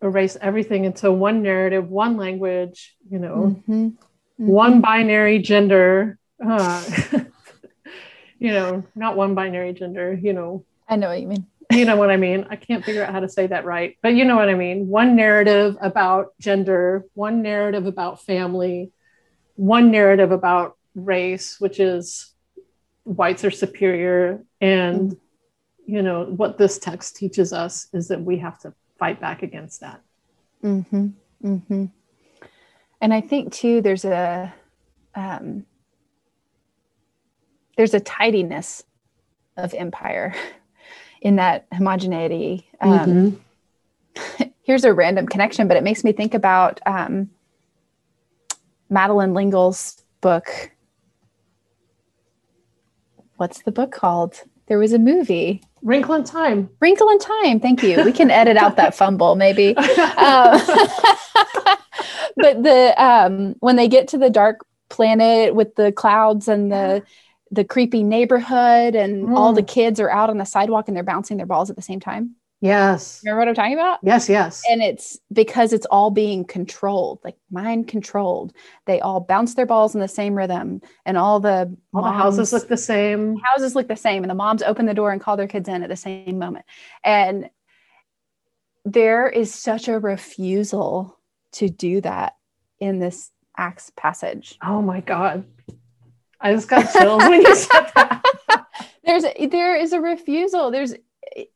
erase 0.02 0.38
everything 0.42 0.86
into 0.86 1.12
one 1.12 1.44
narrative, 1.44 1.90
one 1.90 2.18
language, 2.18 2.96
you 3.10 3.20
know, 3.20 3.56
mm-hmm. 3.68 3.74
Mm-hmm. 3.74 4.48
one 4.48 4.82
binary 4.82 5.40
gender. 5.40 6.18
Uh, 6.44 6.84
you 8.40 8.52
know, 8.52 8.84
not 8.96 9.16
one 9.16 9.36
binary 9.36 9.74
gender, 9.74 10.14
you 10.14 10.34
know. 10.34 10.66
I 10.88 10.96
know 10.96 11.10
what 11.10 11.22
you 11.22 11.28
mean 11.28 11.46
you 11.72 11.86
know 11.86 11.96
what 11.96 12.10
I 12.10 12.18
mean? 12.18 12.48
I 12.50 12.56
can't 12.58 12.84
figure 12.84 13.04
out 13.04 13.14
how 13.14 13.22
to 13.22 13.30
say 13.30 13.48
that 13.48 13.66
right, 13.66 13.98
but 14.02 14.14
you 14.14 14.26
know 14.26 14.36
what 14.36 14.50
I 14.50 14.56
mean. 14.56 14.88
One 14.88 15.16
narrative 15.16 15.78
about 15.80 16.34
gender, 16.40 17.06
one 17.14 17.42
narrative 17.42 17.86
about 17.86 18.22
family, 18.22 18.92
one 19.56 19.92
narrative 19.92 20.32
about 20.32 20.78
race, 20.96 21.60
which 21.60 21.80
is 21.80 22.31
whites 23.04 23.44
are 23.44 23.52
superior 23.52 24.44
and 24.60 25.18
you 25.86 26.02
know 26.02 26.26
what 26.26 26.58
this 26.58 26.78
text 26.78 27.16
teaches 27.16 27.52
us 27.52 27.88
is 27.94 28.08
that 28.08 28.22
we 28.22 28.38
have 28.38 28.60
to 28.60 28.74
fight 29.00 29.20
back 29.20 29.42
against 29.42 29.82
that 29.82 30.02
mm-hmm. 30.64 31.08
Mm-hmm. 31.44 31.86
and 33.02 33.14
i 33.14 33.22
think 33.22 33.52
too 33.54 33.82
there's 33.82 34.06
a 34.06 34.54
um, 35.14 35.66
there's 37.76 37.94
a 37.94 38.00
tidiness 38.00 38.84
of 39.58 39.74
empire 39.74 40.34
in 41.22 41.38
that 41.38 41.66
homogeneity 41.74 42.70
um, 42.80 43.40
mm-hmm. 44.16 44.44
here's 44.64 44.84
a 44.84 44.94
random 44.94 45.26
connection 45.26 45.68
but 45.68 45.76
it 45.76 45.84
makes 45.84 46.04
me 46.04 46.12
think 46.12 46.36
about 46.36 46.80
um, 46.86 47.30
madeleine 48.90 49.34
l'engle's 49.34 50.04
book 50.22 50.72
what's 53.42 53.64
the 53.64 53.72
book 53.72 53.92
called 53.92 54.44
there 54.68 54.78
was 54.78 54.94
a 54.94 55.00
movie 55.00 55.64
Wrinkle 55.84 56.14
in 56.14 56.24
Time. 56.24 56.70
Wrinkle 56.80 57.10
in 57.10 57.18
Time. 57.18 57.60
Thank 57.60 57.82
you. 57.82 58.04
We 58.06 58.12
can 58.12 58.30
edit 58.30 58.56
out 58.56 58.76
that 58.78 58.94
fumble, 58.94 59.36
maybe. 59.36 59.76
Um, 60.22 60.62
but 62.38 62.62
the 62.62 62.94
um, 62.98 63.56
when 63.62 63.76
they 63.78 63.88
get 63.88 64.08
to 64.10 64.20
the 64.20 64.30
dark 64.30 64.60
planet 64.90 65.56
with 65.56 65.74
the 65.76 65.92
clouds 65.92 66.48
and 66.48 66.72
the 66.72 67.04
the 67.50 67.64
creepy 67.64 68.04
neighborhood 68.04 68.96
and 68.96 69.30
mm. 69.30 69.36
all 69.36 69.54
the 69.54 69.64
kids 69.64 70.00
are 70.00 70.12
out 70.12 70.30
on 70.30 70.38
the 70.38 70.46
sidewalk 70.46 70.88
and 70.88 70.96
they're 70.96 71.04
bouncing 71.04 71.38
their 71.38 71.48
balls 71.48 71.72
at 71.72 71.76
the 71.76 71.82
same 71.82 72.00
time. 72.00 72.36
Yes. 72.62 73.22
Remember 73.24 73.40
what 73.40 73.48
I'm 73.48 73.56
talking 73.56 73.74
about? 73.74 74.00
Yes, 74.04 74.30
yes. 74.30 74.62
And 74.70 74.84
it's 74.84 75.18
because 75.34 75.74
it's 75.74 75.88
all 75.88 76.12
being 76.12 76.46
controlled, 76.46 77.20
like 77.24 77.36
mind 77.50 77.88
controlled. 77.88 78.54
They 78.86 79.00
all 79.00 79.20
bounce 79.20 79.56
their 79.56 79.66
balls 79.66 79.96
in 79.96 80.00
the 80.00 80.08
same 80.08 80.36
rhythm, 80.36 80.82
and 81.04 81.18
all 81.18 81.40
the 81.40 81.76
all 81.92 82.04
moms, 82.04 82.14
the 82.14 82.24
houses 82.24 82.54
look 82.54 82.68
the 82.68 82.78
same. 82.78 83.36
Houses 83.38 83.76
look 83.76 83.88
the 83.88 83.96
same, 83.96 84.24
and 84.24 84.30
the 84.30 84.36
moms 84.36 84.62
open 84.62 84.86
the 84.86 84.94
door 84.94 85.12
and 85.12 85.20
call 85.20 85.38
their 85.38 85.48
kids 85.48 85.68
in 85.68 85.82
at 85.82 85.90
the 85.90 85.96
same 85.96 86.38
moment. 86.38 86.66
And 87.04 87.50
there 88.86 89.28
is 89.28 89.52
such 89.52 89.88
a 89.88 89.98
refusal 89.98 91.18
to 91.54 91.68
do 91.68 92.00
that 92.02 92.36
in 92.80 93.00
this 93.00 93.32
Acts 93.58 93.92
passage. 93.96 94.58
Oh 94.64 94.82
my 94.82 95.02
God. 95.02 95.46
I 96.40 96.54
just 96.54 96.70
got 96.70 96.92
chills 96.92 97.24
when 97.24 97.42
you 97.42 97.56
said 97.56 97.92
that. 97.96 98.24
There's 99.04 99.26
there 99.50 99.76
is 99.76 99.94
a 99.94 100.02
refusal. 100.02 100.72
There's 100.72 100.94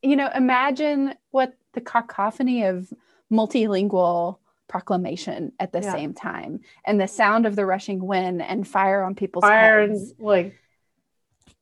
you 0.01 0.15
know, 0.15 0.30
imagine 0.34 1.15
what 1.32 1.53
the 1.73 1.82
cacophony 1.82 2.63
of 2.63 2.91
multilingual 3.32 4.38
proclamation 4.67 5.51
at 5.59 5.71
the 5.71 5.82
yeah. 5.82 5.91
same 5.91 6.13
time 6.13 6.59
and 6.86 6.99
the 6.99 7.07
sound 7.07 7.45
of 7.45 7.55
the 7.55 7.65
rushing 7.65 8.05
wind 8.05 8.41
and 8.41 8.67
fire 8.67 9.03
on 9.03 9.15
people's 9.15 9.43
fire 9.43 9.88
heads. 9.88 10.11
And, 10.11 10.19
like 10.19 10.55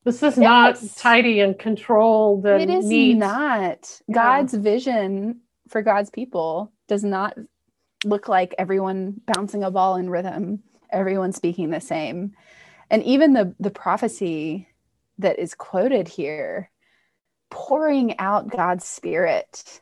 this 0.06 0.24
is 0.24 0.38
yes. 0.38 0.38
not 0.38 0.80
tidy 0.98 1.40
and 1.42 1.58
controlled 1.58 2.46
and 2.46 2.62
it 2.62 2.70
is 2.70 2.86
neat. 2.86 3.16
not 3.16 4.02
yeah. 4.08 4.16
god's 4.16 4.54
vision 4.54 5.42
for 5.68 5.82
god's 5.82 6.10
people 6.10 6.72
does 6.88 7.04
not 7.04 7.38
look 8.06 8.28
like 8.28 8.56
everyone 8.58 9.20
bouncing 9.26 9.64
a 9.64 9.72
ball 9.72 9.96
in 9.96 10.10
rhythm 10.10 10.64
everyone 10.90 11.34
speaking 11.34 11.70
the 11.72 11.82
same 11.82 12.34
and 12.90 13.04
even 13.04 13.34
the 13.34 13.54
the 13.60 13.70
prophecy 13.70 14.68
that 15.18 15.40
is 15.40 15.54
quoted 15.54 16.08
here 16.08 16.70
pouring 17.54 18.18
out 18.18 18.50
God's 18.50 18.84
spirit. 18.84 19.82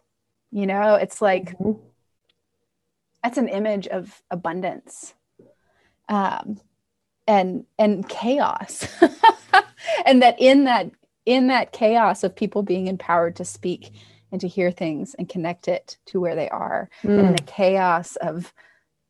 You 0.51 0.67
know, 0.67 0.95
it's 0.95 1.21
like 1.21 1.57
mm-hmm. 1.57 1.81
that's 3.23 3.37
an 3.37 3.47
image 3.47 3.87
of 3.87 4.21
abundance. 4.29 5.13
Um, 6.09 6.59
and 7.27 7.65
and 7.79 8.07
chaos. 8.09 8.85
and 10.05 10.21
that 10.21 10.35
in 10.37 10.65
that 10.65 10.91
in 11.25 11.47
that 11.47 11.71
chaos 11.71 12.25
of 12.25 12.35
people 12.35 12.61
being 12.61 12.87
empowered 12.87 13.37
to 13.37 13.45
speak 13.45 13.91
and 14.33 14.41
to 14.41 14.49
hear 14.49 14.69
things 14.69 15.13
and 15.13 15.29
connect 15.29 15.69
it 15.69 15.97
to 16.07 16.19
where 16.19 16.35
they 16.35 16.49
are 16.49 16.89
mm. 17.03 17.17
and 17.17 17.27
in 17.27 17.35
the 17.35 17.43
chaos 17.43 18.17
of 18.17 18.53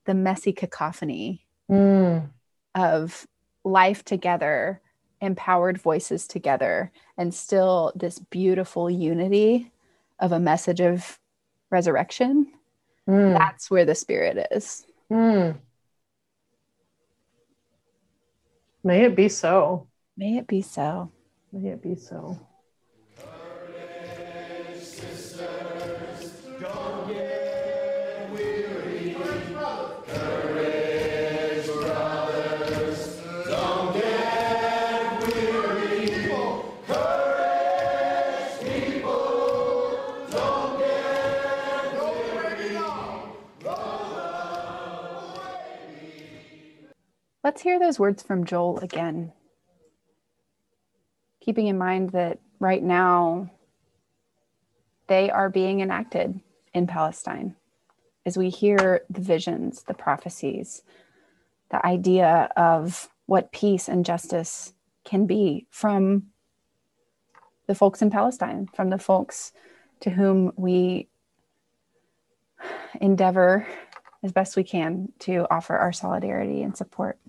the 0.05 0.13
messy 0.13 0.51
cacophony 0.51 1.45
mm. 1.69 2.27
of 2.75 3.25
life 3.63 4.03
together 4.03 4.81
empowered 5.21 5.79
voices 5.79 6.27
together 6.27 6.91
and 7.17 7.33
still 7.33 7.91
this 7.95 8.19
beautiful 8.19 8.89
unity 8.89 9.71
of 10.19 10.31
a 10.31 10.39
message 10.39 10.81
of 10.81 11.19
resurrection 11.69 12.47
mm. 13.07 13.37
that's 13.37 13.69
where 13.69 13.85
the 13.85 13.95
spirit 13.95 14.47
is 14.51 14.85
mm. 15.11 15.55
may 18.83 19.05
it 19.05 19.15
be 19.15 19.29
so 19.29 19.87
may 20.17 20.37
it 20.37 20.47
be 20.47 20.61
so 20.61 21.11
may 21.53 21.69
it 21.69 21.81
be 21.81 21.95
so 21.95 22.39
Let's 47.51 47.63
hear 47.63 47.79
those 47.79 47.99
words 47.99 48.23
from 48.23 48.45
Joel 48.45 48.79
again. 48.79 49.33
Keeping 51.41 51.67
in 51.67 51.77
mind 51.77 52.11
that 52.11 52.39
right 52.61 52.81
now 52.81 53.51
they 55.07 55.29
are 55.29 55.49
being 55.49 55.81
enacted 55.81 56.39
in 56.73 56.87
Palestine 56.87 57.57
as 58.25 58.37
we 58.37 58.47
hear 58.49 59.01
the 59.09 59.19
visions, 59.19 59.83
the 59.83 59.93
prophecies, 59.93 60.83
the 61.71 61.85
idea 61.85 62.49
of 62.55 63.09
what 63.25 63.51
peace 63.51 63.89
and 63.89 64.05
justice 64.05 64.71
can 65.03 65.25
be 65.25 65.67
from 65.69 66.27
the 67.67 67.75
folks 67.75 68.01
in 68.01 68.09
Palestine, 68.09 68.69
from 68.73 68.89
the 68.89 68.97
folks 68.97 69.51
to 69.99 70.09
whom 70.09 70.53
we 70.55 71.09
endeavor 73.01 73.67
as 74.23 74.31
best 74.31 74.55
we 74.55 74.63
can 74.63 75.11
to 75.19 75.45
offer 75.51 75.75
our 75.75 75.91
solidarity 75.91 76.63
and 76.63 76.77
support. 76.77 77.19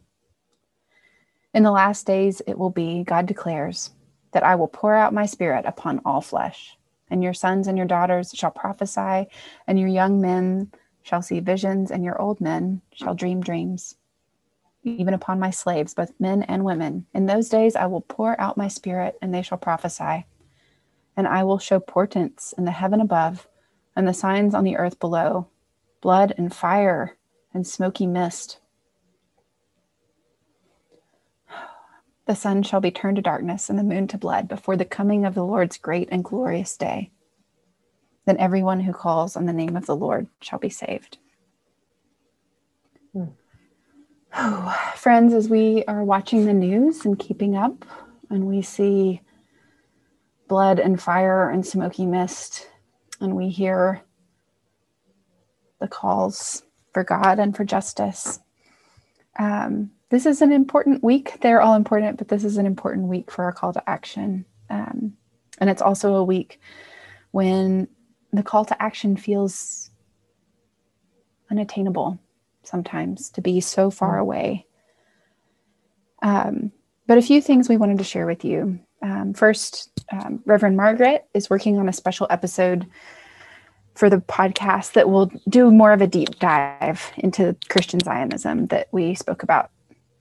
In 1.55 1.63
the 1.63 1.71
last 1.71 2.07
days, 2.07 2.41
it 2.47 2.59
will 2.59 2.71
be, 2.71 3.05
God 3.05 3.27
declares, 3.27 3.91
that 4.33 4.43
I 4.43 4.55
will 4.55 4.69
pour 4.69 4.95
out 4.95 5.13
my 5.13 5.27
spirit 5.27 5.67
upon 5.67 6.01
all 6.05 6.23
flesh, 6.23 6.79
and 7.11 7.23
your 7.23 7.35
sons 7.35 7.69
and 7.69 7.77
your 7.77 7.87
daughters 7.87 8.31
shall 8.35 8.51
prophesy, 8.51 9.29
and 9.67 9.79
your 9.79 9.89
young 9.89 10.21
men 10.21 10.73
shall 11.03 11.21
see 11.21 11.41
visions, 11.41 11.91
and 11.91 12.05
your 12.05 12.21
old 12.21 12.41
men 12.41 12.81
shall 12.95 13.15
dream 13.15 13.43
dreams. 13.43 13.97
Even 14.83 15.13
upon 15.13 15.39
my 15.39 15.51
slaves, 15.51 15.93
both 15.95 16.19
men 16.19 16.43
and 16.45 16.65
women. 16.65 17.07
In 17.13 17.27
those 17.27 17.51
days 17.51 17.77
I 17.77 17.87
will 17.87 18.01
pour 18.01 18.41
out 18.41 18.57
my 18.57 18.69
spirit, 18.69 19.19
and 19.21 19.35
they 19.35 19.43
shall 19.43 19.59
prophesy. 19.59 20.25
And 21.17 21.29
I 21.29 21.45
will 21.45 21.59
show 21.59 21.79
portents 21.79 22.55
in 22.57 22.65
the 22.65 22.71
heaven 22.71 23.01
above, 23.01 23.47
and 23.95 24.09
the 24.09 24.15
signs 24.15 24.55
on 24.55 24.65
the 24.65 24.77
earth 24.77 24.99
below 24.99 25.49
blood 26.01 26.35
and 26.37 26.53
fire 26.53 27.17
and 27.55 27.67
smoky 27.67 28.07
mist. 28.07 28.59
The 32.27 32.35
sun 32.37 32.63
shall 32.63 32.81
be 32.81 32.91
turned 32.91 33.17
to 33.17 33.23
darkness 33.23 33.69
and 33.69 33.79
the 33.79 33.83
moon 33.83 34.07
to 34.09 34.19
blood 34.19 34.49
before 34.49 34.77
the 34.77 34.85
coming 34.85 35.25
of 35.25 35.35
the 35.35 35.45
Lord's 35.45 35.77
great 35.77 36.09
and 36.13 36.23
glorious 36.23 36.77
day. 36.77 37.11
Then 38.27 38.39
everyone 38.39 38.81
who 38.81 38.93
calls 38.93 39.37
on 39.37 39.47
the 39.47 39.53
name 39.53 39.77
of 39.77 39.87
the 39.87 39.97
Lord 39.97 40.29
shall 40.41 40.59
be 40.59 40.71
saved. 40.71 41.19
Hmm. 43.13 43.25
Oh, 44.35 44.93
friends, 44.97 45.35
as 45.35 45.49
we 45.49 45.85
are 45.87 46.05
watching 46.05 46.47
the 46.47 46.55
news 46.55 47.05
and 47.05 47.19
keeping 47.19 47.57
up, 47.57 47.85
and 48.31 48.47
we 48.47 48.63
see 48.63 49.21
blood 50.49 50.79
and 50.79 51.03
fire 51.03 51.51
and 51.51 51.67
smoky 51.67 52.07
mist, 52.07 52.69
and 53.21 53.37
we 53.37 53.49
hear 53.49 54.03
the 55.81 55.89
calls 55.89 56.63
for 56.93 57.05
God 57.05 57.39
and 57.39 57.55
for 57.57 57.65
justice. 57.65 58.39
Um, 59.39 59.91
this 60.13 60.27
is 60.27 60.43
an 60.43 60.53
important 60.53 61.03
week. 61.03 61.39
They're 61.41 61.63
all 61.63 61.75
important, 61.75 62.19
but 62.19 62.29
this 62.29 62.45
is 62.45 62.59
an 62.59 62.67
important 62.67 63.09
week 63.09 63.31
for 63.31 63.45
our 63.45 63.53
call 63.53 63.73
to 63.73 63.89
action. 63.89 64.45
Um, 64.69 65.15
and 65.57 65.71
it's 65.71 65.81
also 65.81 66.17
a 66.17 66.23
week 66.23 66.61
when 67.31 67.89
the 68.31 68.43
call 68.43 68.67
to 68.67 68.83
action 68.83 69.17
feels 69.17 69.91
unattainable 71.51 72.21
sometimes 72.63 73.31
to 73.31 73.41
be 73.41 73.63
so 73.63 73.91
far 73.91 74.19
mm. 74.19 74.21
away. 74.21 74.67
Um, 76.23 76.73
but 77.07 77.17
a 77.17 77.23
few 77.23 77.41
things 77.41 77.71
we 77.71 77.79
wanted 77.79 77.97
to 77.97 78.05
share 78.05 78.27
with 78.27 78.45
you. 78.45 78.79
Um, 79.03 79.33
first, 79.33 79.99
um, 80.13 80.43
Reverend 80.45 80.77
Margaret 80.77 81.27
is 81.33 81.49
working 81.49 81.79
on 81.79 81.89
a 81.89 81.93
special 81.93 82.27
episode 82.29 82.87
for 83.95 84.11
the 84.11 84.19
podcast 84.19 84.93
that 84.93 85.09
will 85.09 85.33
do 85.49 85.71
more 85.71 85.93
of 85.93 86.03
a 86.03 86.07
deep 86.07 86.39
dive 86.39 87.13
into 87.17 87.57
Christian 87.71 88.01
Zionism 88.01 88.67
that 88.67 88.89
we 88.93 89.15
spoke 89.15 89.43
about 89.43 89.71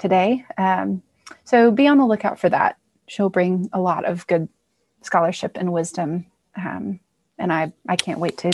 today. 0.02 0.44
Um, 0.58 1.02
so 1.46 1.72
be 1.72 1.88
on 1.88 1.98
the 1.98 2.06
lookout 2.06 2.40
for 2.40 2.50
that. 2.50 2.78
she'll 3.08 3.30
bring 3.30 3.70
a 3.74 3.80
lot 3.80 4.06
of 4.06 4.26
good 4.28 4.48
scholarship 5.02 5.58
and 5.58 5.72
wisdom. 5.72 6.26
Um, 6.56 7.00
and 7.38 7.52
I, 7.52 7.74
I 7.88 7.96
can't 7.96 8.20
wait 8.20 8.38
to, 8.40 8.52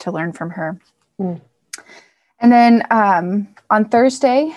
to 0.00 0.10
learn 0.10 0.32
from 0.32 0.50
her. 0.50 0.80
Mm. 1.20 1.40
And 2.40 2.52
then 2.52 2.84
um, 2.90 3.48
on 3.70 3.88
Thursday, 3.88 4.54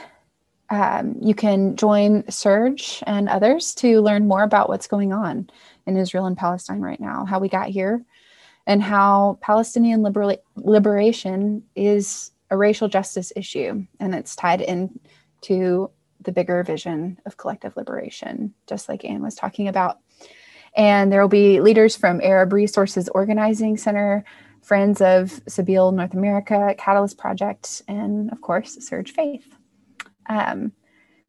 um, 0.70 1.18
you 1.22 1.34
can 1.34 1.76
join 1.76 2.24
SURJ 2.24 3.04
and 3.06 3.28
others 3.28 3.74
to 3.76 4.02
learn 4.02 4.28
more 4.28 4.44
about 4.44 4.70
what's 4.70 4.88
going 4.88 5.12
on 5.12 5.50
in 5.86 5.98
Israel 5.98 6.28
and 6.28 6.38
Palestine 6.38 6.82
right 6.82 7.00
now, 7.00 7.26
how 7.26 7.40
we 7.40 7.50
got 7.50 7.70
here, 7.70 8.04
and 8.68 8.82
how 8.82 9.40
Palestinian 9.42 10.04
libera- 10.04 10.38
liberation 10.56 11.64
is 11.76 12.32
a 12.52 12.58
racial 12.58 12.88
justice 12.88 13.34
issue. 13.36 13.86
And 14.00 14.14
it's 14.14 14.36
tied 14.36 14.62
into 14.62 15.90
the 16.24 16.32
bigger 16.32 16.64
vision 16.64 17.20
of 17.26 17.38
collective 17.38 17.76
liberation, 17.76 18.54
just 18.68 18.90
like 18.90 19.06
Anne 19.06 19.22
was 19.22 19.36
talking 19.36 19.68
about. 19.68 20.00
And 20.76 21.12
there 21.12 21.22
will 21.22 21.28
be 21.30 21.60
leaders 21.60 21.96
from 21.96 22.22
Arab 22.22 22.54
Resources 22.54 23.10
Organizing 23.10 23.78
Center, 23.78 24.24
Friends 24.62 25.02
of 25.02 25.30
Sabeel 25.46 25.94
North 25.94 26.14
America, 26.14 26.76
Catalyst 26.78 27.18
Project, 27.18 27.82
and 27.88 28.32
of 28.32 28.42
course, 28.42 28.78
SURJ 28.78 29.10
Faith. 29.10 29.56
Um, 30.28 30.72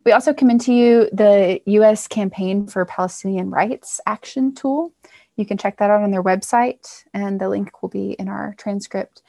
we 0.04 0.12
also 0.12 0.34
commend 0.34 0.60
to 0.62 0.72
you 0.72 1.08
the 1.12 1.60
U.S. 1.66 2.08
Campaign 2.08 2.66
for 2.66 2.84
Palestinian 2.84 3.50
Rights 3.50 4.00
Action 4.06 4.54
Tool. 4.54 4.92
You 5.36 5.46
can 5.46 5.56
check 5.56 5.78
that 5.78 5.90
out 5.90 6.02
on 6.02 6.10
their 6.10 6.22
website, 6.22 7.04
and 7.14 7.40
the 7.40 7.48
link 7.48 7.82
will 7.82 7.88
be 7.88 8.12
in 8.12 8.28
our 8.28 8.54
transcript. 8.58 9.22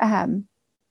Um, 0.00 0.46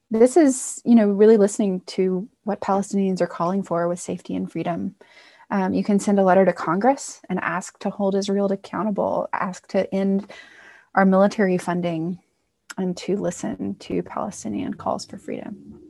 this 0.10 0.38
is, 0.38 0.82
you 0.86 0.96
know, 0.96 1.10
really 1.10 1.38
listening 1.38 1.82
to 1.82 2.28
what 2.44 2.62
Palestinians 2.62 3.22
are 3.22 3.28
calling 3.28 3.64
for 3.64 3.88
with 3.88 4.00
safety 4.00 4.36
and 4.36 4.50
freedom. 4.50 4.96
Um, 5.50 5.74
you 5.74 5.84
can 5.84 6.00
send 6.00 6.20
a 6.20 6.24
letter 6.24 6.46
to 6.46 6.54
Congress 6.54 7.22
and 7.30 7.40
ask 7.40 7.78
to 7.80 7.90
hold 7.90 8.16
Israel 8.16 8.52
accountable, 8.52 9.28
ask 9.34 9.68
to 9.70 9.94
end 9.94 10.32
our 10.96 11.06
military 11.06 11.58
funding, 11.58 12.20
and 12.78 12.96
to 12.98 13.18
listen 13.18 13.76
to 13.80 14.04
Palestinian 14.04 14.74
calls 14.74 15.06
for 15.06 15.18
freedom. 15.18 15.82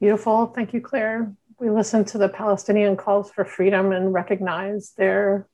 Beautiful. 0.00 0.46
Thank 0.46 0.72
you, 0.74 0.80
Claire. 0.80 1.32
We 1.58 1.70
listen 1.70 2.04
to 2.06 2.18
the 2.18 2.28
Palestinian 2.28 2.96
calls 2.96 3.30
for 3.30 3.44
freedom 3.44 3.92
and 3.92 4.12
recognize 4.12 4.92
their 4.96 5.48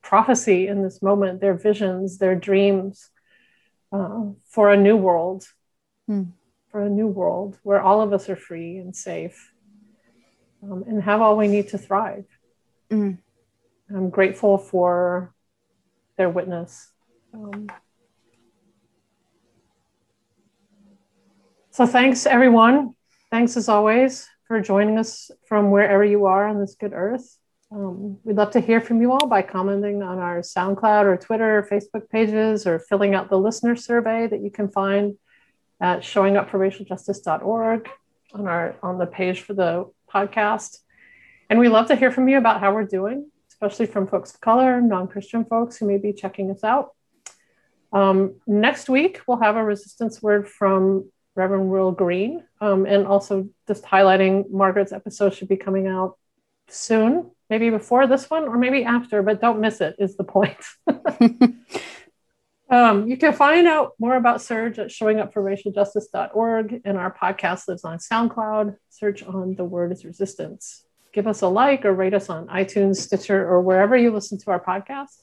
prophecy 0.00 0.68
in 0.68 0.82
this 0.82 1.02
moment, 1.02 1.40
their 1.40 1.54
visions, 1.54 2.18
their 2.18 2.36
dreams 2.36 3.10
uh, 3.92 4.30
for 4.46 4.72
a 4.72 4.76
new 4.76 4.96
world, 4.96 5.44
hmm. 6.06 6.24
for 6.70 6.82
a 6.82 6.88
new 6.88 7.06
world 7.06 7.58
where 7.62 7.80
all 7.80 8.00
of 8.00 8.12
us 8.12 8.28
are 8.28 8.36
free 8.36 8.78
and 8.78 8.96
safe 8.96 9.52
um, 10.62 10.84
and 10.86 11.02
have 11.02 11.20
all 11.20 11.36
we 11.36 11.48
need 11.48 11.68
to 11.68 11.78
thrive. 11.78 12.24
Mm. 12.90 13.18
I'm 13.94 14.10
grateful 14.10 14.58
for 14.58 15.34
their 16.16 16.30
witness. 16.30 16.90
Um, 17.34 17.68
so, 21.70 21.86
thanks 21.86 22.26
everyone 22.26 22.94
Thanks 23.32 23.56
as 23.56 23.70
always 23.70 24.28
for 24.46 24.60
joining 24.60 24.98
us 24.98 25.30
from 25.48 25.70
wherever 25.70 26.04
you 26.04 26.26
are 26.26 26.46
on 26.46 26.60
this 26.60 26.76
good 26.78 26.92
earth. 26.92 27.38
Um, 27.72 28.18
we'd 28.22 28.36
love 28.36 28.50
to 28.50 28.60
hear 28.60 28.82
from 28.82 29.00
you 29.00 29.12
all 29.12 29.26
by 29.26 29.40
commenting 29.40 30.02
on 30.02 30.18
our 30.18 30.40
SoundCloud 30.40 31.04
or 31.04 31.16
Twitter 31.16 31.58
or 31.58 31.62
Facebook 31.62 32.10
pages 32.10 32.66
or 32.66 32.78
filling 32.78 33.14
out 33.14 33.30
the 33.30 33.38
listener 33.38 33.76
survey 33.76 34.26
that 34.26 34.42
you 34.42 34.50
can 34.50 34.68
find 34.68 35.16
at 35.80 36.00
showingupforracialjustice.org 36.00 37.88
on 38.34 38.46
our 38.46 38.74
on 38.82 38.98
the 38.98 39.06
page 39.06 39.40
for 39.40 39.54
the 39.54 39.90
podcast. 40.12 40.78
And 41.48 41.58
we 41.58 41.70
love 41.70 41.86
to 41.88 41.96
hear 41.96 42.10
from 42.10 42.28
you 42.28 42.36
about 42.36 42.60
how 42.60 42.74
we're 42.74 42.84
doing, 42.84 43.30
especially 43.48 43.86
from 43.86 44.06
folks 44.06 44.34
of 44.34 44.40
color, 44.40 44.82
non-Christian 44.82 45.46
folks 45.46 45.78
who 45.78 45.86
may 45.86 45.96
be 45.96 46.12
checking 46.12 46.50
us 46.50 46.62
out. 46.62 46.90
Um, 47.90 48.34
next 48.46 48.90
week, 48.90 49.20
we'll 49.26 49.40
have 49.40 49.56
a 49.56 49.64
resistance 49.64 50.22
word 50.22 50.46
from 50.46 51.10
Reverend 51.36 51.70
Will 51.70 51.92
Green. 51.92 52.44
Um, 52.60 52.84
and 52.84 53.06
also 53.06 53.48
just 53.66 53.84
highlighting 53.84 54.50
Margaret's 54.50 54.92
episode 54.92 55.34
should 55.34 55.48
be 55.48 55.56
coming 55.56 55.86
out 55.86 56.18
soon, 56.68 57.30
maybe 57.50 57.70
before 57.70 58.06
this 58.06 58.28
one 58.30 58.44
or 58.44 58.56
maybe 58.56 58.84
after, 58.84 59.22
but 59.22 59.40
don't 59.40 59.60
miss 59.60 59.80
it, 59.80 59.96
is 59.98 60.16
the 60.16 60.24
point. 60.24 60.56
um, 62.70 63.06
you 63.06 63.16
can 63.16 63.32
find 63.32 63.66
out 63.66 63.92
more 63.98 64.16
about 64.16 64.38
SURJ 64.38 64.78
at 64.78 64.88
showingupforracialjustice.org, 64.88 66.80
and 66.84 66.98
our 66.98 67.12
podcast 67.12 67.68
lives 67.68 67.84
on 67.84 67.98
SoundCloud. 67.98 68.76
Search 68.90 69.22
on 69.22 69.54
The 69.54 69.64
Word 69.64 69.92
is 69.92 70.04
Resistance. 70.04 70.84
Give 71.12 71.26
us 71.26 71.42
a 71.42 71.48
like 71.48 71.84
or 71.84 71.92
rate 71.92 72.14
us 72.14 72.30
on 72.30 72.46
iTunes, 72.48 72.96
Stitcher, 72.96 73.46
or 73.46 73.60
wherever 73.60 73.96
you 73.96 74.10
listen 74.10 74.38
to 74.38 74.50
our 74.50 74.60
podcast. 74.60 75.22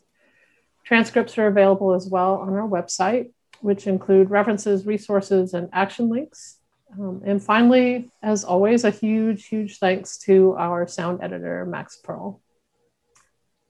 Transcripts 0.86 1.38
are 1.38 1.48
available 1.48 1.94
as 1.94 2.08
well 2.08 2.36
on 2.36 2.54
our 2.54 2.68
website 2.68 3.32
which 3.62 3.88
include 3.88 4.30
references, 4.30 4.86
resources, 4.86 5.54
and 5.54 5.70
action 5.74 6.10
links. 6.10 6.59
Um, 6.98 7.22
and 7.24 7.42
finally, 7.42 8.12
as 8.22 8.44
always, 8.44 8.84
a 8.84 8.90
huge, 8.90 9.46
huge 9.48 9.78
thanks 9.78 10.18
to 10.20 10.56
our 10.58 10.88
sound 10.88 11.20
editor, 11.22 11.66
Max 11.66 11.98
Pearl. 11.98 12.42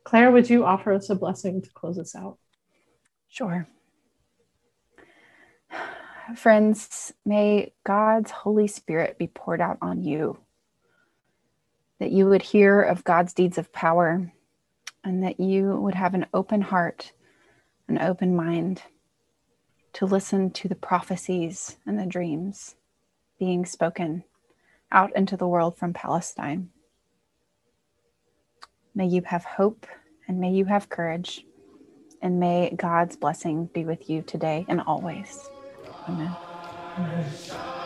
Claire, 0.04 0.32
would 0.32 0.50
you 0.50 0.66
offer 0.66 0.94
us 0.94 1.10
a 1.10 1.16
blessing 1.16 1.62
to 1.62 1.70
close 1.72 2.00
us 2.00 2.16
out? 2.16 2.38
Sure. 3.28 3.68
Friends, 6.36 7.14
may 7.26 7.74
God's 7.84 8.32
Holy 8.32 8.68
Spirit 8.68 9.18
be 9.18 9.28
poured 9.28 9.62
out 9.62 9.78
on 9.82 10.04
you, 10.04 10.38
that 12.00 12.12
you 12.12 12.28
would 12.28 12.42
hear 12.42 12.82
of 12.82 13.04
God's 13.04 13.34
deeds 13.34 13.58
of 13.58 13.74
power, 13.74 14.32
and 15.04 15.24
that 15.24 15.40
you 15.40 15.76
would 15.76 15.96
have 15.96 16.14
an 16.14 16.28
open 16.34 16.62
heart, 16.62 17.12
an 17.88 18.00
open 18.00 18.36
mind 18.36 18.82
to 19.94 20.06
listen 20.06 20.52
to 20.52 20.68
the 20.68 20.76
prophecies 20.76 21.78
and 21.86 22.00
the 22.00 22.06
dreams 22.06 22.76
being 23.40 23.66
spoken 23.66 24.24
out 24.92 25.16
into 25.16 25.38
the 25.38 25.48
world 25.48 25.78
from 25.78 25.94
Palestine. 25.94 26.70
May 28.94 29.08
you 29.08 29.22
have 29.26 29.46
hope 29.46 29.88
and 30.28 30.40
may 30.40 30.52
you 30.52 30.66
have 30.66 30.90
courage, 30.90 31.46
and 32.22 32.40
may 32.40 32.70
God's 32.76 33.16
blessing 33.16 33.70
be 33.74 33.84
with 33.86 34.10
you 34.10 34.22
today 34.22 34.66
and 34.68 34.82
always. 34.82 35.50
Amen. 36.08 36.36
Amen. 36.98 37.79